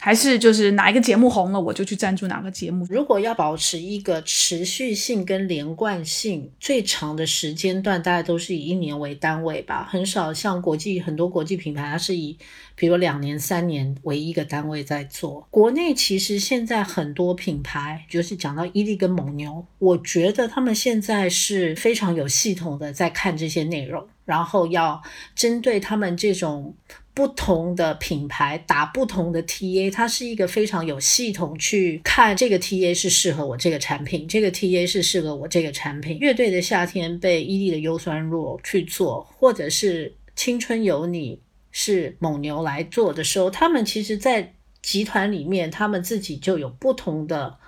[0.00, 2.86] 还是就是哪一个节目红了，我就去赞助哪个节目。
[2.88, 9.88] 如果要保持一个持续性跟连贯性，最长的时间段大概都是以一年为单位吧。
[9.90, 12.36] 很少像国际很多国际品牌，它是以
[12.76, 15.46] 比如两年、三年为一个单位在做。
[15.50, 25.02] 国内其实现在很多品牌，就是讲到伊利跟蒙牛，我觉得他们现在是非常有系统的在看这些内容，然后要
[25.34, 26.74] 针对他们这种。
[27.18, 36.16] 不同的品牌打不同的 TA，它是一个非常有系统去看这个 TA 是适合我这个产品，这个 TA 是适合我这个产品。
[36.20, 41.40] 乐队的夏天被伊利的优酸弱去做，或者是青春有你
[41.72, 47.58] 是蒙牛来做的时候，他们其实在集团里面，他们自己就有不同的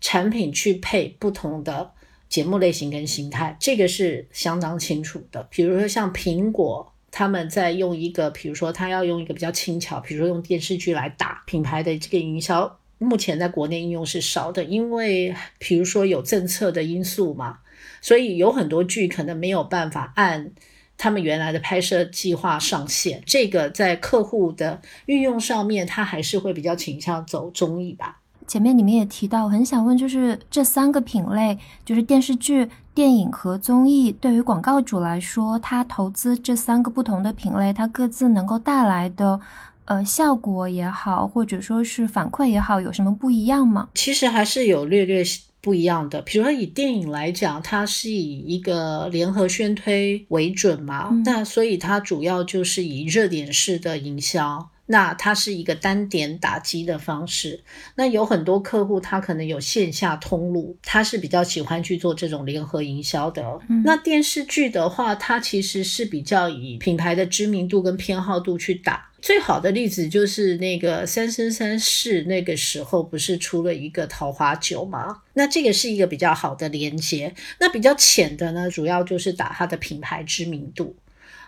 [0.00, 1.92] 产品去配不同的
[2.30, 5.46] 节目类型跟形态，这个是相当清楚的。
[5.50, 6.93] 比如说像苹果。
[7.16, 17.58] 他们在用一个，比如说他要用一个比较轻巧，比如说用电视剧来打品牌的这个营销，目前在国内应用是少的，因为比如说有政策的因素嘛，
[18.00, 20.50] 所以有很多剧可能没有办法按
[20.98, 23.22] 他们原来的拍摄计划上线。
[23.24, 28.22] 这个在客户的运用上面，他还是会比较倾向走综艺吧。
[28.48, 39.40] 前面你们也提到，我很想问，就是这三个品类，就是电视剧、电影和综艺，对于广告主来说，它投资这三个不同的品类，它各自能够带来的，
[39.86, 43.88] 呃，效果也好，或者说是反馈也好，有什么不一样吗？
[43.94, 45.24] 其实还是有略略
[45.60, 46.22] 不一样的。
[46.22, 54.68] 比如说以电影来讲，它是以一个联合宣推为准嘛，那所以它主要就是以热点式的营销。
[54.86, 57.62] 那它是一个单点打击的方式。
[57.96, 63.42] 那有很多客户，他可能有线下通路，他是比较喜欢去做这种联合营销的。
[63.84, 69.10] 那电视剧的话，它其实是比较以品牌的知名度跟偏好度去打。
[69.22, 75.22] 最好的例子就是那个《三生三世》，那个时候不是出了一个桃花酒吗？
[75.32, 77.34] 那这个是一个比较好的连接。
[77.58, 80.94] 那比较浅的呢，主要就是打它的品牌知名度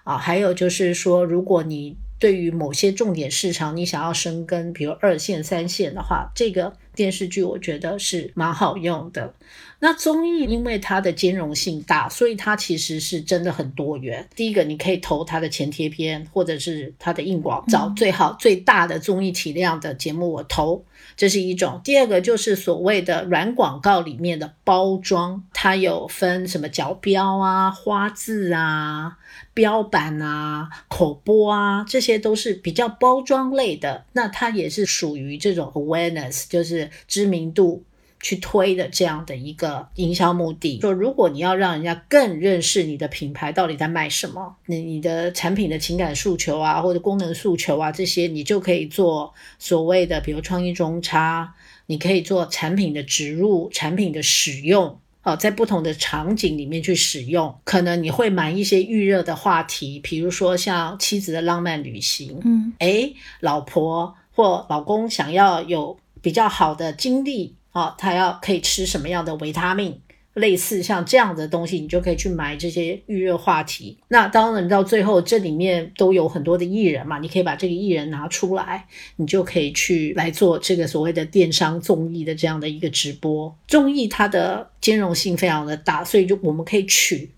[0.04, 9.34] 啊，还有就是说，如果你对于某些重点市场，你想要深耕，比如二线、三线的话，这个电视剧我觉得是蛮好用的。
[9.78, 14.26] 那综艺因为它的兼容性大，所以它其实是真的很多元。
[14.34, 20.84] 第一个，你可以投它的前贴片，或者是它的硬广，找最好最大的综艺体量的节目我投，
[21.16, 21.80] 这是一种。
[21.84, 29.18] 第二个就是所谓的软广告里面的包装，它有分什么角标啊、花字啊。
[29.52, 37.82] 标版啊、口播啊，这些都是比较包装类的，那它也是属于这种 awareness，就是知名度
[38.20, 40.80] 去推的这样的一个营销目的。
[40.80, 51.54] 说如果你要让人家更认识你的品牌到底在卖什么，你你的产品的情感诉求啊，或者功能诉求啊，这些你就可以做所谓的，比如创意中差，
[51.86, 54.98] 你可以做产品的植入、产品的使用。
[55.22, 70.00] 哦，在不同的场景里面去使用，可能你会买一些预热的话题，比如说像妻子的浪漫旅行，嗯，诶，老婆或老公想要有比较好的精力，哦，他要可以吃什么样的维他命？
[70.32, 73.98] 类似像这样的东西，你就可以去买这些预热话题。
[74.08, 78.86] 那当然到最后，这里面都有很多的艺人嘛，你可以把这个艺人拿出来，
[79.16, 83.54] 你就可以去来做这个所谓的电商综艺的这样的一个直播。
[83.68, 87.30] 综艺它的兼容性非常的大，所以就我们可以取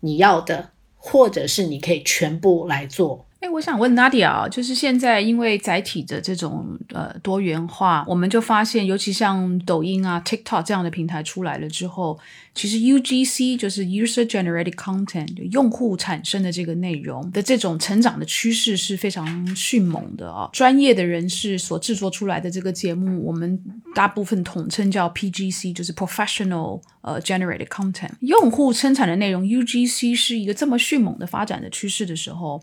[0.00, 3.24] 你要的，或者是你可以全部来做。
[3.44, 12.18] 哎，我想问 Nadia 就是现在因为载体的这种呃多元化，我们就发现，尤其像抖音啊、TikTok 这样的平台出来了之后，
[12.54, 20.48] 其实 UGC 就是 User Generated Content 用户产生的这个内容的这种成长的趋势是非常迅猛的啊。
[20.50, 23.62] 专业的人士所制作出来的这个节目，我们
[23.94, 28.12] 大部分统称叫 PGC，就是 Professional 呃 Generated Content。
[28.20, 32.62] 用户生产的内容 UGC 是一个这么迅猛的发展的趋势的时候。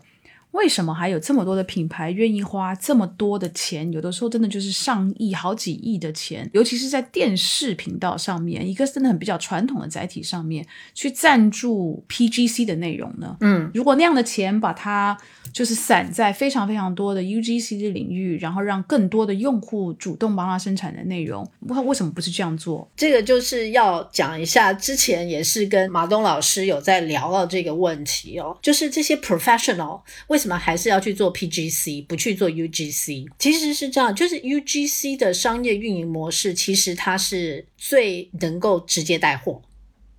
[0.52, 3.90] 为什么还有这么多的品牌愿意花这么多的钱？
[3.92, 13.36] 有的时候真的就是上亿、好几亿的钱，尤其是在电视频道上面，一个真的很比较传统的载体上面去赞助 PGC 的内容呢？
[13.40, 15.16] 嗯，如果那样的钱把它
[15.52, 22.88] 就是散在非常非常多的 UGC 的领域，然后让更多的用户主动帮他生产的内容，为为什么不是这样做？
[22.96, 33.28] 这个就是要讲一下，之前也是跟马东老师有在聊到这个问题哦，就是这些 professional 为什么还是要去做 PGC，不去做 UGC？
[33.38, 39.62] 其实是这样，就是 UGC 的商业运营模式，其实它是最能够直接带货，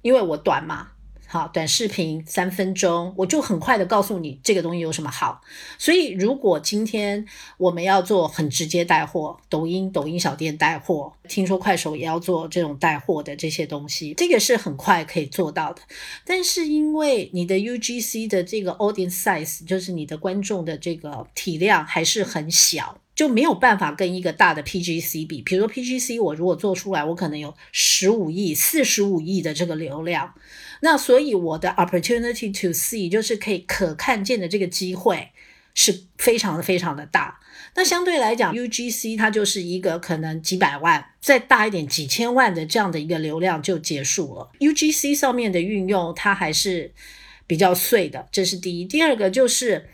[0.01, 0.93] 因为我短嘛。
[1.34, 5.42] 好，短视频三分钟，我就很快的告诉你这个东西有什么好。
[5.80, 7.26] 所以，如果今天
[7.58, 15.82] 我们要做很直接带货，抖音、抖音小店带货，听说快手也要做这种带货的这些东西，这个是很快可以做到的。
[16.24, 23.00] 但是，因为你的 UGC 的这个 audience size，就是你的观众的这个体量还是很小。
[23.16, 30.34] 就没有办法跟一个大的 PGC 比，比如说 PGC，我如果做出来，我可能有十五亿、四十五亿的这个流量，
[30.84, 35.30] 那所以我的 opportunity to see 就是可以可看见的这个机会
[35.74, 37.40] 是非常的非常的大。
[37.76, 44.52] 那相对来讲，UGC 它就是一个可能几百万，再大一点几千万的这样的一个流量就结束了。
[44.60, 46.94] UGC 上面的运用它还是
[47.48, 48.86] 比较碎的，这是第一。
[48.86, 49.88] 第二个就是。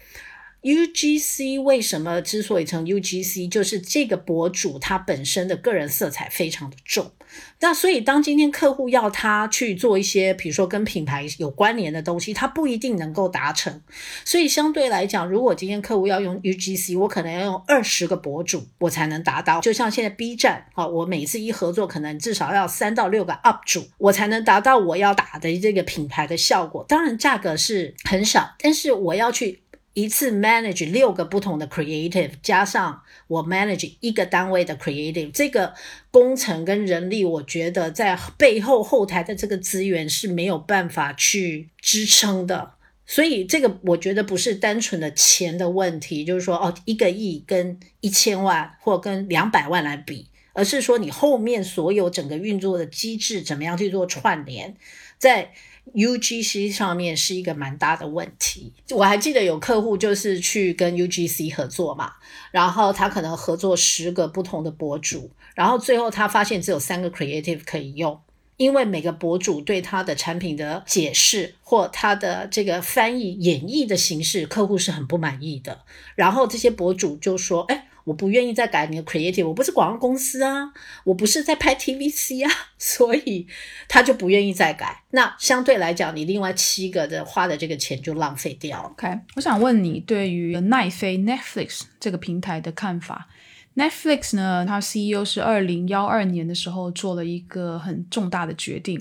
[0.62, 7.14] UGC 为什么之所以成 UGC，就是这个博主他本身的个人色彩非常的重。
[7.59, 13.82] 那所以当今天客户要他去做一些，比如说跟品牌有关联的东西，他不一定能够达成。
[14.23, 19.59] 所以相对来讲，如果今天客户要用 UGC，我可能要用二十个博主，我才能达到。
[19.61, 26.86] 就像现在 B 站啊，我每次一合作，可能至少要三到六个 UP 主，我才能达到我要打的这个品牌的效果。
[26.88, 29.61] 当然价格是很少，但是我要去。
[29.94, 35.74] 一次 manage 六个不同的 creative，加上我 manage 一个单位的 creative，这个
[36.12, 42.72] 工程跟人力，我觉得在背后后台的这个资源是没有办法去支撑的。
[43.06, 54.76] 所以这个我觉得不是单纯的钱的问题，就是说哦一个亿跟一千万或跟两百万来比，而是说你后面所有整个运作的机制怎么样去做串联，
[55.18, 55.52] 在。
[55.94, 62.14] UGC 上面是一个蛮大的问题，我还记得有客户就是去跟 UGC 合作嘛，
[62.52, 68.20] 然后他可能合作十个不同的博主，然后最后他发现只有三个 creative 可以用，
[68.58, 75.82] 因为每个博主对他的产品的解释或他的这个翻译演绎的形式，客户是很不满意的，
[76.16, 83.45] 然后这些博主就说：“哎。”我不愿意再改你的 creative，我不是广告公司啊，我不是在拍 TVC 啊， 所以
[83.88, 85.03] 他就不愿意再改。
[85.12, 88.82] 那相对来讲，你另外七个的花的这个钱就浪费掉。
[88.97, 93.28] OK，我想问你对于奈飞 Netflix 这个平台的看法。
[93.76, 98.99] Netflix 呢，它 CEO 是二零幺二年的时候做了一个很重大的决定，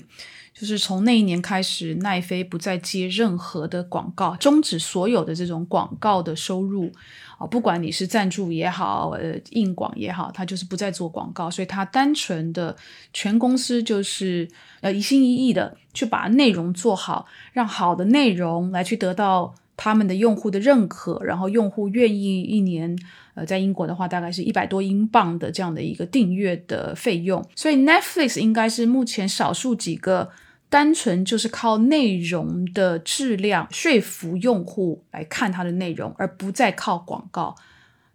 [0.53, 6.91] 就是从那一年开始，奈飞不再接任何的广告，终止所有的这种广告的收入。
[7.39, 12.75] 啊，不管你是赞助也好，呃，硬广也好，他就是不再做广告，所以他单纯的
[13.13, 14.45] 全公司就是
[14.81, 22.93] 呃一心一意的去把内容做好，让好的内容来去得到他们的用户的认可，然后用户愿意一年，
[23.35, 30.29] 呃，在英国的话大概是一百多英镑的这样的一个订阅的费用，所以 Netflix 应该是目前少数几个。
[30.69, 37.55] 单纯就是靠内容的质量说服用户来看它的内容，而不再靠广告。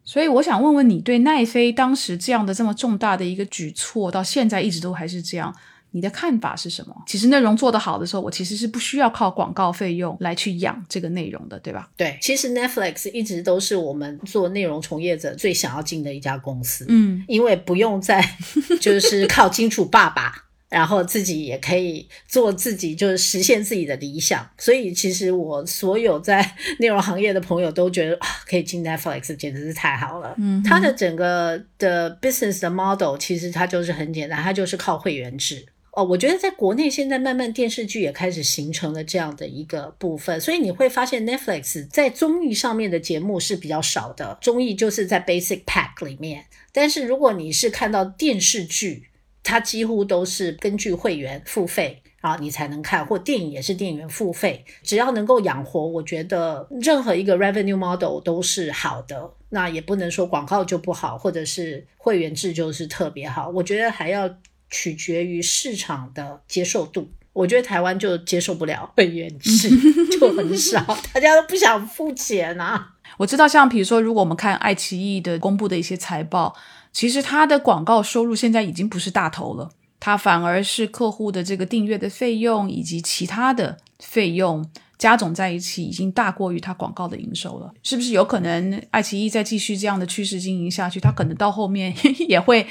[0.05, 5.55] 所以我想问问你，对奈飞当时这样的这么重大的一个举措，到现在一直都还是这样，
[5.93, 6.95] 你的看法是什么？
[7.07, 11.89] 其实内容做得好的时候，我其实是不需要靠广告费用来去养这个内容的，对吧？
[11.97, 16.85] 对，其实 Netflix 一直都是我们做内容从业者最想要进的一家公司。
[16.89, 18.23] 嗯，因为不用再
[18.81, 20.45] 就是靠金主爸爸。
[20.69, 24.49] 然后自己也可以做自己，就是实现自己的理想。
[24.59, 30.35] 所以其实我所有在 内容行业的朋友都觉得啊，可以进 Netflix 简直是太好了。
[30.39, 35.65] 嗯，它的整个的 business 的 model 其实它就是很简单，它就是靠会员制。
[35.93, 46.47] 哦，我觉得在国内现在慢慢电视剧也开始形成了这样的一个部分，所以你会发现 Netflix 在综艺上面的节目是比较少的，综艺就是在 basic pack 里面。
[46.73, 49.05] 但是如果你是看到电视剧，
[49.45, 59.31] 它几乎都是根据会员付费啊，你才能看，或电影也是电源付费，只要能够养活，我觉得任何一个 revenue model 都是好的。
[59.51, 63.49] 那也不能说广告就不好，或者是会员制就是特别好。
[63.51, 64.29] 我觉得还要
[64.69, 67.09] 取决于市场的接受度。
[67.33, 69.69] 我觉得台湾就接受不了会员制，
[70.19, 70.81] 就很少，
[71.13, 72.95] 大家都不想付钱啊。
[73.19, 76.57] 我知道，像比如说，如果我们看爱奇艺的公布的一些财报，
[76.95, 79.69] 其实它的广告收入现在已经不是大头了，
[80.01, 84.65] 它反而是客户的这个订阅的费用以及其他的费用
[84.97, 87.75] 加总在一起，已经大过于它广告的营收了。
[87.83, 91.93] 是不是有可能爱奇艺再继续这样的趋势经营下去，它可能到后面
[92.29, 92.67] 也会？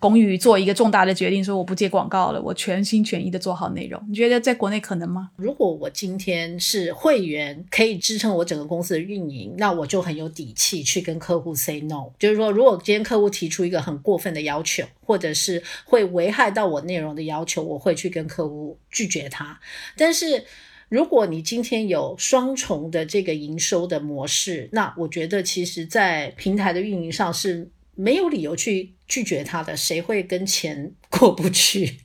[0.00, 4.02] 龚宇做一个重大的决定，说我不接广告了，我全心全意的做好内容。
[4.08, 5.30] 你觉得在国内可能吗？
[5.36, 12.06] 如果我今天是会员，可以支撑我整个公司的运营，那我就很有底气去跟客户 say no。
[12.18, 19.60] 就是说，如果今天客户提出一个很过分的要求，或者是会危害到我内容的要求，我会去跟客户拒绝他。
[19.98, 20.44] 但是
[20.88, 27.68] 如果你今天有双重的这个营收的模式，那我觉得其实在平台的运营上是。
[28.00, 31.98] 没有理由去拒绝他的，谁会跟钱 过不去？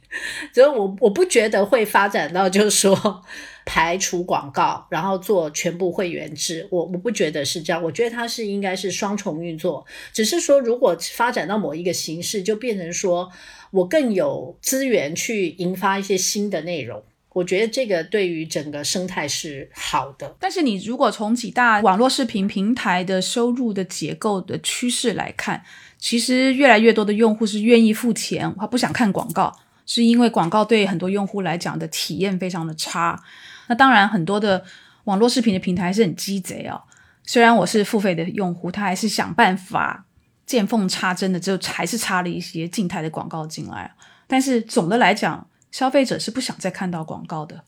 [0.53, 3.23] 所以，我我不觉得会发展到就是说
[3.65, 6.67] 排除广告，然后做全部会员制。
[6.71, 9.85] 我我不觉得是这样，我觉得它是应该是双重运作。
[10.13, 13.29] 只是说，如果发展到某一个形式，就变成说
[13.71, 17.03] 我更有资源去引发一些新的内容。
[17.33, 25.65] 我觉得这个对于整个生态是好的，但是你如果从几大网络视频平台的收入的结构的趋势来看，
[26.05, 29.51] 其实越来越多的用户是愿意付钱，他不想看广告，
[29.87, 33.19] 是因为广告对很多用户来讲的体验非常的差。
[33.65, 34.63] 那当然，很多的
[35.05, 36.79] 网络视频的平台是很鸡贼哦，
[37.23, 40.05] 虽然我是付费的用户，他还是想办法
[40.45, 43.91] 见缝插针的，就还是插了一些静态的广告进来。
[44.27, 47.63] 但是总的来讲，消费者是不想再看到广告的。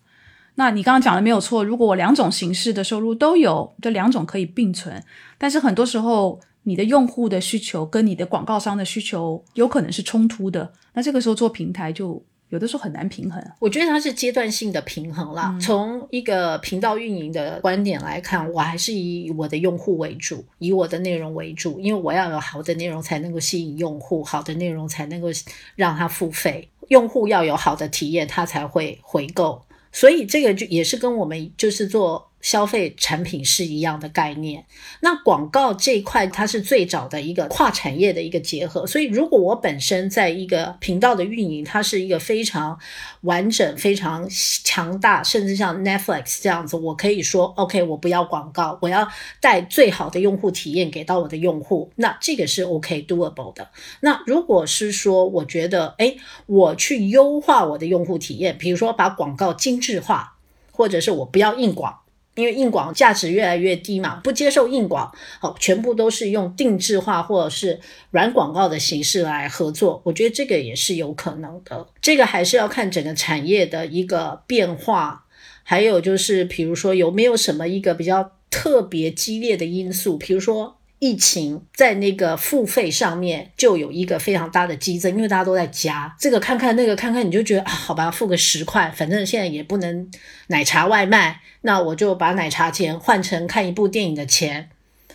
[0.53, 5.03] 那你刚刚讲的没有错，如果我两种形式的收入都有，这两种可以并存。
[5.39, 10.73] 但是很多时候，你的用户的需求跟你的广告商的需求有可能是冲突的。
[10.93, 13.41] 那这个时候做平台就有的时候很难平衡。
[13.59, 15.57] 我觉得它是阶段性的平衡啦。
[15.61, 25.29] 从一个频道运营的观点来看，我还是以我的用户为主，以我的内容为主，因为我要有好的内容才能够吸引用户，好的内容才能够
[25.77, 26.67] 让他付费。
[26.89, 29.61] 用户要有好的体验，他才会回购，
[29.93, 32.26] 所以这个就也是跟我们就是做。
[32.39, 34.65] 消费产品是一样的概念，
[35.01, 42.77] 那广告这一块它是最早的一个跨产业的一个结合，所以如果我本身在一个频道的运营，它是一个非常
[43.21, 44.25] 完整、非常
[44.63, 49.07] 强大，甚至像 Netflix 这样子，我可以说 OK，我不要广告，我要
[49.41, 53.69] 带最好的用户体验给到我的用户，那这个是 OK doable 的。
[54.01, 56.15] 那如果是说我觉得哎，
[56.45, 60.37] 我去优化我的用户体验，比如说把广告精致化，
[60.71, 61.99] 或者是我不要硬广。
[62.37, 67.77] 因为硬广价值越来越低嘛，不接受硬广，好，全部都是用定制化或者是
[68.11, 71.85] 软广告的形式来合作，我觉得这个也是有可能的。
[71.99, 75.25] 这个还是要看整个产业的一个变化，
[75.63, 80.76] 还有就是比如说有没有什么一个比较特别激烈的因素，比如说。
[80.99, 90.09] 疫情在那个付费上面就有一个非常大的激增，因为大家都在加这个看看那个看看，你就觉得啊，好吧，付个十块，反正现在也不能
[90.47, 94.69] 奶茶外卖，那我就把奶茶钱换成看一部电影的钱。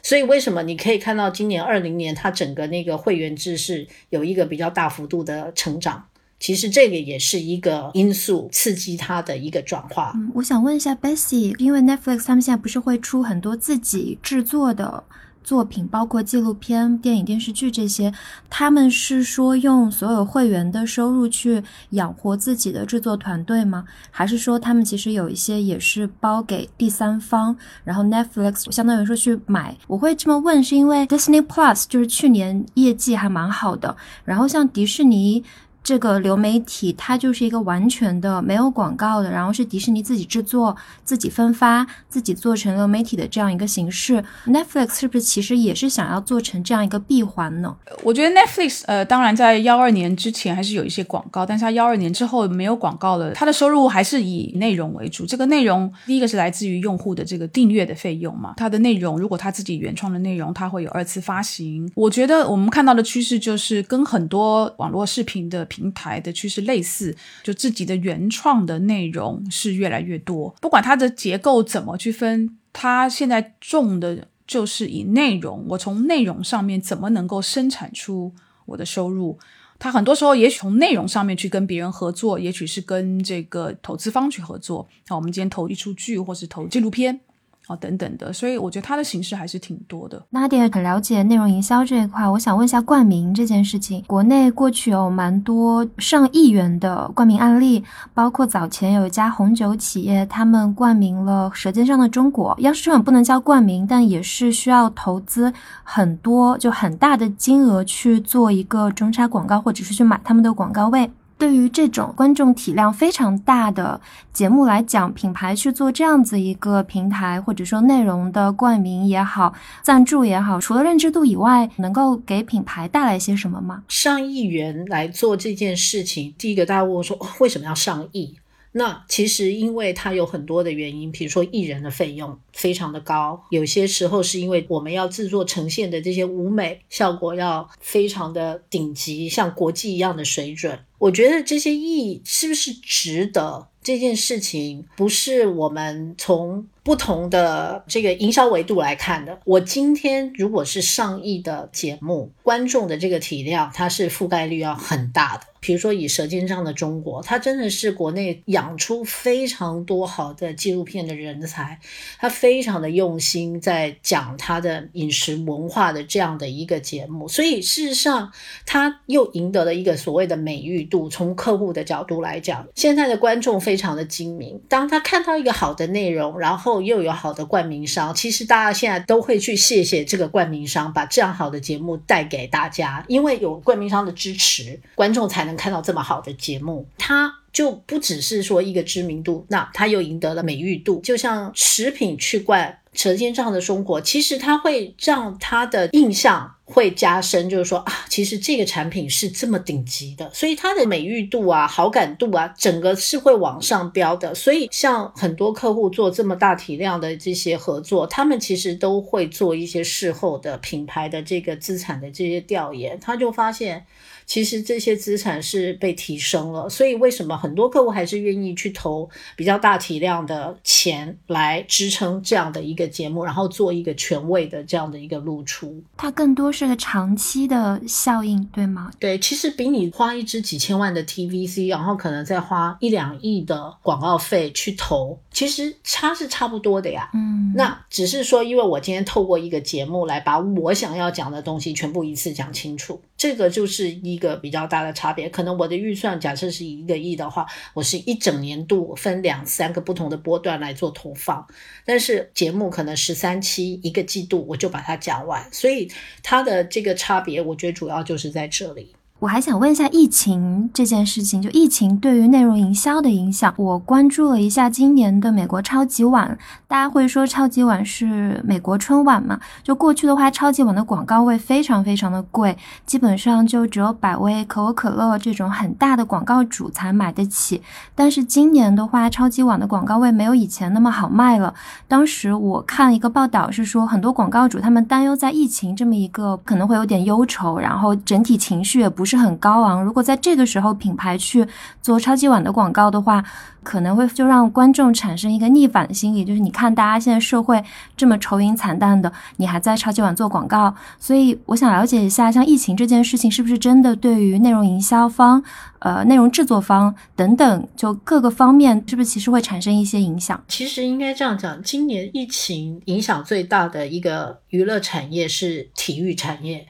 [0.05, 6.07] 所以为什么你可以看到今年二零年它整个那个会员制是有一个比较大幅度的成长？
[6.39, 10.13] 其实这个也是一个因素刺激它的一个转化。
[10.17, 15.05] 嗯，我想问一下 Bessy，因为 Netflix 他们现在不是会出很多自己制作的？
[15.45, 18.13] 作品包括纪录片、电影、电视剧这些，
[18.49, 23.85] 他们是说用所有会员的收入去养活自己的制作团队吗？
[24.11, 29.77] 还是说他们其实有一些也是包给第三方，然后 Netflix 相当于说去买？
[29.87, 35.45] 我会这么问，是因为 Disney Plus 就是去年业绩还蛮好的，然后像迪士尼。
[35.83, 44.23] 这个流媒体它就是一个完全的没有广告的，然后是迪士尼自己制作、自己分发、自己做成流媒体的这样一个形式。
[44.47, 47.75] Netflix 是不是其实也是想要做成这样一个闭环呢？
[48.05, 55.27] 我觉得 Netflix 呃，当然在幺二年之前还是有一些广告，但是它幺二年之后没有广告了，它的收入还是以内容为主。
[55.27, 61.91] 这个内容第一个是来自于用户的这个订阅的费用嘛，它的内容如果它自己原创的内容，它会有二次发行。
[61.97, 65.67] 我觉得我们看到的趋势就是跟很多网络视频的。
[65.73, 70.55] 平台的趋势类似，就自己的原创的内容是越来越多。
[70.61, 75.65] 不管它的结构怎么去分，它现在重的就是以内容。
[75.71, 78.35] 我从内容上面怎么能够生产出
[78.67, 79.39] 我的收入？
[79.79, 84.87] 它很多时候也许从内容上面去跟别人合作，也许是跟这个投资方去合作。
[85.09, 87.21] 那我们今天投一出剧，或是投纪录片。
[87.69, 90.21] 哦等等的，所以我觉得它的形式还是挺多的。
[90.33, 94.03] Nadia 很了解内容营销这一块，我想问一下冠名这件事情。
[94.07, 105.53] 国内过去有蛮多上亿元的冠名案例，包括早前有一家红酒企业，他们冠名了《舌尖上的中国》，央视春晚不能叫冠名，但也是需要投资
[105.85, 111.09] 很多就很大的金额去做一个中插广告，或者是去买他们的广告位。
[111.43, 114.01] 对于这种观众体量非常大的
[114.33, 123.83] 节目来讲，品牌去做这样子一个平台，或者说内容的冠名也好、赞助也好，除了认知度以外，能够给品牌带来些什么吗？
[123.89, 128.37] 上亿元来做这件事情，第一个大家问我说为什么要上亿？
[128.73, 140.79] 那其实因为它有很多的原因，比如说艺人的费用非常的高，有些时候是因为我们要制作呈现的这些舞美效果要非常的顶级，像国际一样的水准。
[140.99, 149.39] 我觉得这些艺是不是值得这件事情，不是我们从不同的这个营销维度来看的。
[149.45, 155.45] 我今天如果是上亿的节目，观众的这个体量，它是覆盖率要很大的。
[155.61, 161.79] 比如说以《舌尖上的中国》，它真的是国内养出非常多好的纪录片的人才，
[162.19, 168.33] 他非常的用心在讲他的饮食文化的这样的一个节目，所以事实上
[168.67, 171.09] 他又赢得了一个所谓的美誉度。
[171.09, 185.53] 从客户的角度来讲，现在的观众非常的精明，当他看到一个好的内容，然后又有好的冠名商，其实大家现在都会去谢谢这个冠名商，把这样好的节目带给大家，因为有冠名商的支持，观众才能。
[185.63, 191.01] 看到这么好的节目，他就不只是说一个知名度，那它又赢得了美誉度。
[191.01, 204.35] 就像食品去冠“舌尖上的中国”，其实它会让他的印象会加深，就是说啊，其实这个产品是这么顶级的，所以它的美誉度啊、好感度啊，整个是会往上飙的。
[204.35, 213.85] 所以像很多客户做这么大体量的这些合作，他们其实都会做一些事后的品牌的这个资产的这些调研，他就发现。
[214.27, 225.83] 其实这些资产是被提升了，所以为什么很多客户还是愿意去投比较大体量的钱来支撑这样的一个节目，然后做一个权威的这样的一个露出？
[225.97, 228.91] 它更多是个长期的效应，对吗？
[228.99, 237.11] 对，其实比你花一支几千万的 TVC，然后可能再花一两亿的广告费去投，其实差是差不多的呀。
[237.13, 244.12] 嗯，那只是说，因为我今天透过一个节目来把我想要讲的东西全部一次讲清楚，这个就是一。
[244.13, 251.47] 一个比较大的差别，可能我的预算假设是一个亿的话，我是一整年度分两三个不同的波段来做投放，
[251.85, 255.91] 但是节目可能十三期一个季度我就把它讲完，所以
[256.23, 258.95] 它的这个差别，我觉得主要就是在这里。
[259.23, 263.55] 我还想问一下疫情这件事情，就疫情对于内容营销的影响。
[263.57, 269.39] 我关注了一下今年的美国超级碗，大家会说超级碗是美国春晚嘛？
[269.63, 277.63] 就过去的话，超级碗的广告位非常非常的贵，基本上就只有百威、可口可乐这种很大的广告主才买得起。
[277.95, 281.55] 但是今年的话，超级碗的广告位没有以前那么好卖了。
[281.87, 289.12] 当时我看一个报道是说，很多广告主他们担忧在疫情这么一个可能会有点忧愁，然后整体情绪也不是。
[289.13, 289.85] 是很高昂。
[289.85, 291.47] 如果在这个时候品牌去
[291.83, 293.23] 做超级碗的广告的话，
[293.63, 297.63] 可能会就让观众产生一个逆反心理，就是你看大家现在社会
[297.97, 300.75] 这么愁云惨淡的，你还在超级碗做广告。
[300.99, 305.43] 所以我想了解一下，像疫情这件事情，是不是真的对于内容营销方、
[305.79, 310.43] 呃内容制作方等等，就各个方面，是不是其实会产生一些影响？
[310.49, 316.67] 其实应该这样讲，今年疫情影响最大的一个娱乐产业是体育产业。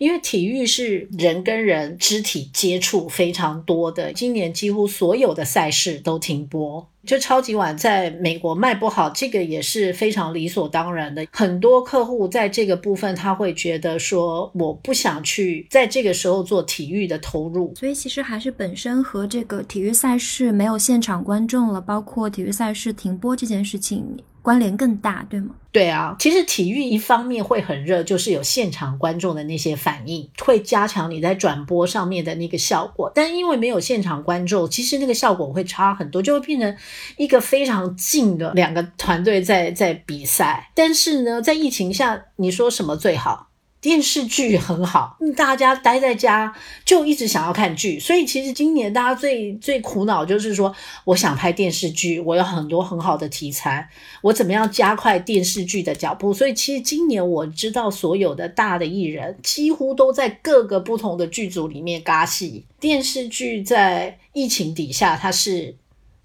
[0.00, 11.26] 因为体育是人跟人肢体接触非常多的，今年几乎所有的赛事都停播，就超级碗在美国卖不好，这个也是非常理所当然的。
[11.30, 24.16] 很多客户在这个部分他会觉得说，我不想去在这个时候做体育的投入，所以其实还是本身和这个体育赛事没有现场观众了，包括体育赛事停播这件事情。
[24.42, 25.54] 关联更大，对吗？
[25.72, 33.10] 对啊，其实体育一方面会很热，就是有现场观众的那些反应，会加强你在转播上面的那个效果。
[33.14, 36.76] 但因为没有现场观众，其实那个效果会差很多，就会变成
[37.16, 40.70] 一个非常近的两个团队在在比赛。
[40.74, 43.49] 但是呢，在疫情下，你说什么最好？
[43.80, 46.54] 电视剧很好，大家待在家
[46.84, 50.74] 就一直想要看剧，所以其实今年大家最最苦恼就是说，
[51.04, 53.88] 我想拍电视剧，我有很多很好的题材，
[54.20, 56.34] 我怎么样加快电视剧的脚步？
[56.34, 62.66] 所以其实今年我知道所有的大的艺人几乎都在各个不同的剧组里面嘎戏。
[62.78, 65.76] 电视剧在疫情底下它是。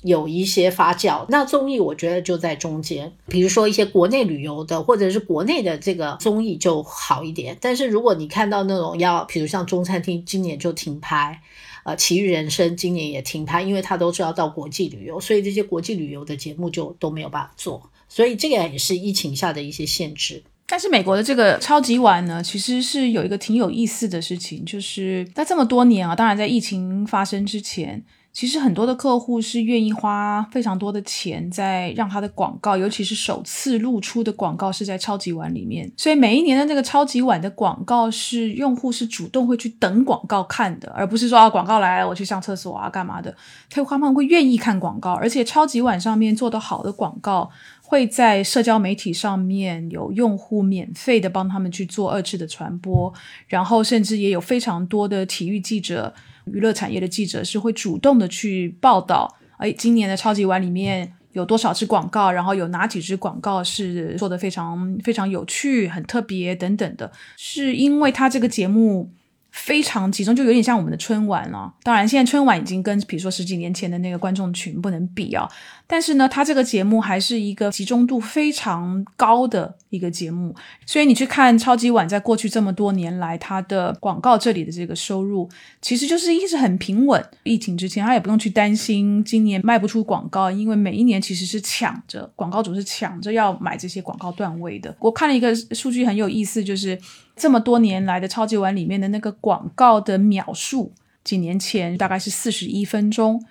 [0.06, 1.26] 有一些发酵。
[1.30, 7.58] 那综艺我觉得就在中间，比如说一些国内旅游的或者是国内的这个综艺就好一点。
[7.60, 11.42] 但是如果你看到那种要，比如像中餐厅今年就停拍，
[11.84, 17.90] 呃，奇遇人生今年也停拍，因为他都是要到国际旅游，所以这些国际旅游的节目就都没有办法做。
[18.08, 20.44] 所以这个也是疫情下的一些限制。
[20.68, 28.04] 但是美国的这个超级碗呢，其实是有一个挺有意思的事情，就是在这么多年啊，当然在疫情发生之前，
[28.36, 35.90] 其实很多的客户是愿意花非常多的钱在让他的广告，尤其是首次露出的广告是在超级碗里面。
[35.96, 43.34] 所以每一年的那个超级碗的广告是用户是主动会去等广告看的，而不是说啊广告来了我去上厕所啊干嘛的，
[43.70, 47.50] 他们会愿意看广告，而且超级碗上面做的好的广告。
[47.88, 53.14] 会在社交媒体上面有用户免费的帮他们去做二次的传播，
[53.48, 56.12] 然后甚至也有非常多的体育记者、
[56.46, 59.36] 娱乐产业的记者是会主动的去报道。
[59.58, 62.32] 哎，今年的超级碗里面有多少支广告？
[62.32, 67.12] 然后有哪几支广告是做的非常非常有趣、很特别等等的？
[67.38, 69.12] 是因为他这个节目。
[69.56, 71.74] 非常集中，就有点像我们的春晚了。
[71.82, 75.50] 当然，现在春晚已经跟比如说十几年前的那个观众群不能比啊。
[75.88, 80.54] 但是呢，它这个节目还是一个集中度非常高的一个节目。
[80.86, 85.50] 所以你去看超级碗，在过去这么多年来，它的广告这里的这个收入，
[85.82, 87.24] 其实就是一直很平稳。
[87.44, 94.94] 疫情之前，他也不用去担心今年卖不出广告，因为每一年其实是抢着广告主是抢着要买这些广告段位的。
[95.00, 97.00] 我看了一个数据很有意思，就是。
[97.36, 103.44] 这么多年来的超级碗里面的那个广告的秒数，几年前大概是四十一分钟。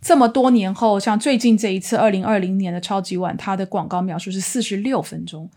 [0.00, 5.48] 这么多年后，像最近这一次二零二零年的超级碗，它的广告秒数是四十六分钟。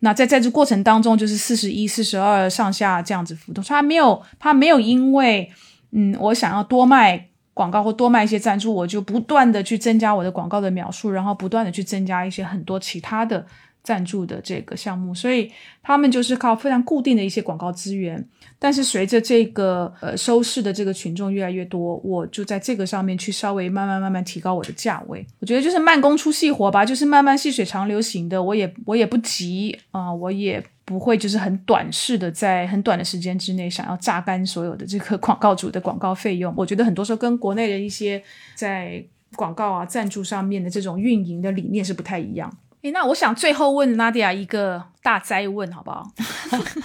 [0.00, 3.62] 那在在这过程当中，就是四十一、四十二上下这样子浮动。
[3.62, 5.48] 它没有，它没有因为
[5.92, 13.46] 嗯，我想要多卖广告或多卖一些赞助，我就不断的去增加我的广告的秒数，然后不断的去增加一些很多其他的。
[13.82, 15.50] 赞助的这个项目，所以
[15.82, 18.24] 他们就是靠非常固定的一些广告资源。
[18.58, 25.26] 但是随着这个呃收视的这个群众越来越多，我就在这个上面去稍微慢慢慢慢提高我的价位。
[25.40, 28.40] 我觉得就是慢工出细活吧，就是慢慢细水长流型的。
[28.40, 36.54] 我也我也不急啊，我也不会就是很短视的在很短的时间之内想要榨干所有的这个广告主的广告费用。
[36.56, 38.22] 我觉得很多时候跟国内的一些
[38.54, 39.04] 在
[39.34, 42.56] 广告啊赞助上面的这种运营的理念是不太一样。
[42.82, 46.10] 诶，那我想最后问拉迪亚一个大灾问，好不好？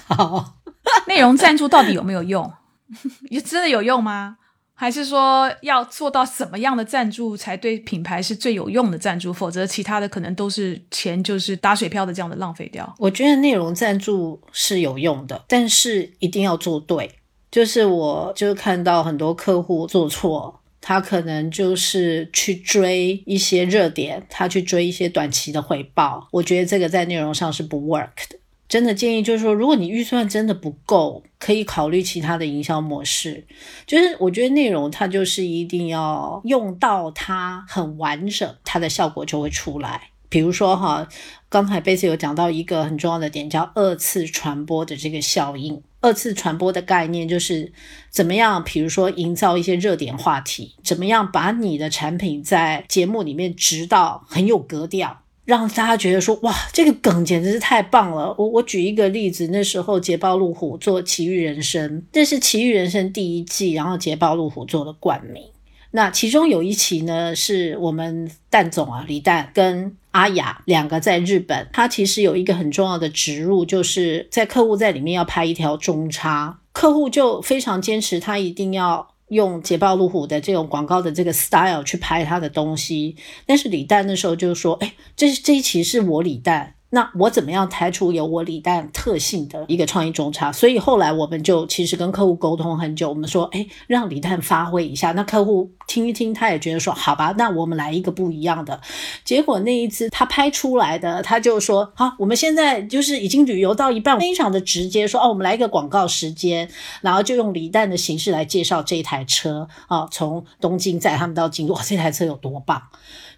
[0.15, 0.53] 好，
[1.07, 2.51] 内容赞助到底有没有用？
[3.43, 4.37] 真的有用吗？
[4.79, 9.33] 还是说要做到什么样的赞助才对品牌是最有用的赞助？
[9.33, 12.95] 否则其他的可能都是钱就是打水漂的这样的浪费掉。
[12.99, 17.11] 我觉得内容赞助是有用的，但是一定要做对。
[17.49, 20.59] 就是我就是看到很多客户做错。
[20.87, 26.29] 他可能就是去追一些热点，他去追一些短期的回报。
[26.31, 28.39] 我觉得这个在内容上是不 work 的。
[28.69, 33.45] 真的建议就是说，如果你预算真的不够，可以考虑其他的营销模式。
[33.85, 40.11] 就是我觉得内容它就是一定要用到它很完整，它的效果就会出来。
[40.29, 41.05] 比如说哈，
[41.49, 45.83] 刚才贝斯有讲到一个很重要的点，叫二次传播的这个效应。
[45.99, 47.71] 二次传播的概念就是
[48.09, 48.63] 怎么样？
[48.63, 58.33] 比如说营造一些热点话题，怎么样把你的产品在节目里面直到很有格调，让大家觉得说哇，这个梗简直是太棒了。
[58.37, 65.43] 我我举一个例子，那时候捷豹路虎做《奇遇人生》，这是《奇遇人生》第一季，然后捷豹路虎做了冠名。
[65.91, 83.15] 那其中有一期呢，是我们蛋总啊，李诞跟阿雅两个在日本，他其实有一个很重要的植入，就是在客户在里面要拍一条中差，客户就非常坚持，他一定要用捷豹路虎的这种广告的这个 style 去拍他的东西。
[83.45, 90.51] 但是李诞那时候就说：“哎，这这一期是我李诞。”那我怎么样抬出有我李诞特性的一个创意中差？
[90.51, 95.11] 所以后来我们就其实跟客户沟通很久，我们说，哎，让李诞发挥一下。
[95.11, 98.79] 那客户听一听，他也觉得说，好吧，那我们来一个不一样的。
[99.25, 106.69] 结果那一次他拍出来的，他就说，好，我们现在就是已经旅游到一半，非常的直接说，哦，我们来一个广告时间，
[107.01, 112.81] 然后就用李诞的形式来介绍这台车啊，从东京载他们到京都，哇，这台车有多棒。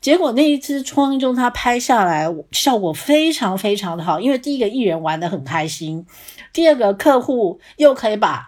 [0.02, 6.06] 结果那一次创意中，他拍下来效果非常非常的好，因为第一个艺人玩的很开心，
[6.54, 8.48] 第二个客户又可以把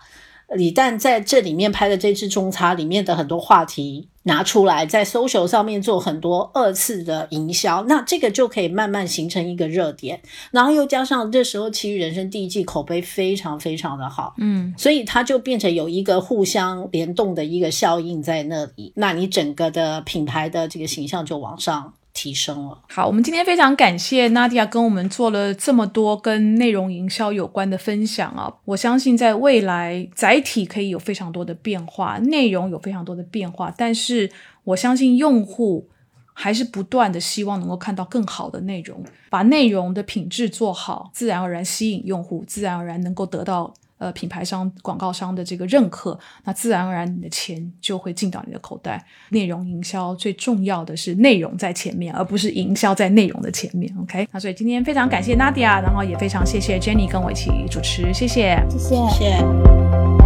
[0.49, 21.93] 李诞在这里面拍的这支中插里面的很多话题拿出来在 social 上面做很多二次的营销，那这个就可以慢慢形成一个热点，然后又加上这时候《奇遇人生》第一季口碑非常非常的好，嗯，所以它就变成有一个互相联动的一个效应在那里，那你整个的品牌的这个形象就往上。
[22.13, 22.77] 提升了。
[22.89, 28.53] 好，我们今天非常感谢 Nadia 跟我们做了这么多跟内容营销有关的分享啊！
[28.65, 34.29] 我相信在未来载体可以有非常多的变化，内容有非常多的变化，但是
[34.63, 35.87] 我相信用户
[36.33, 43.73] 还是不断的希望能够看到更好的内容，把内容的品质做好，自然而然吸引用户，自然而然能够得到。
[44.01, 49.05] 呃，品牌商、广告商的这个认可，那自然而然你的钱就会进到你的口袋。
[49.29, 53.95] 内容营销最重要的是内容在前面，而不是营销在内容的前面。
[54.01, 60.20] OK，那所以今天非常感谢 Nadia，然后也非常谢谢 Jenny 跟我一起主持，谢谢，谢谢，谢谢。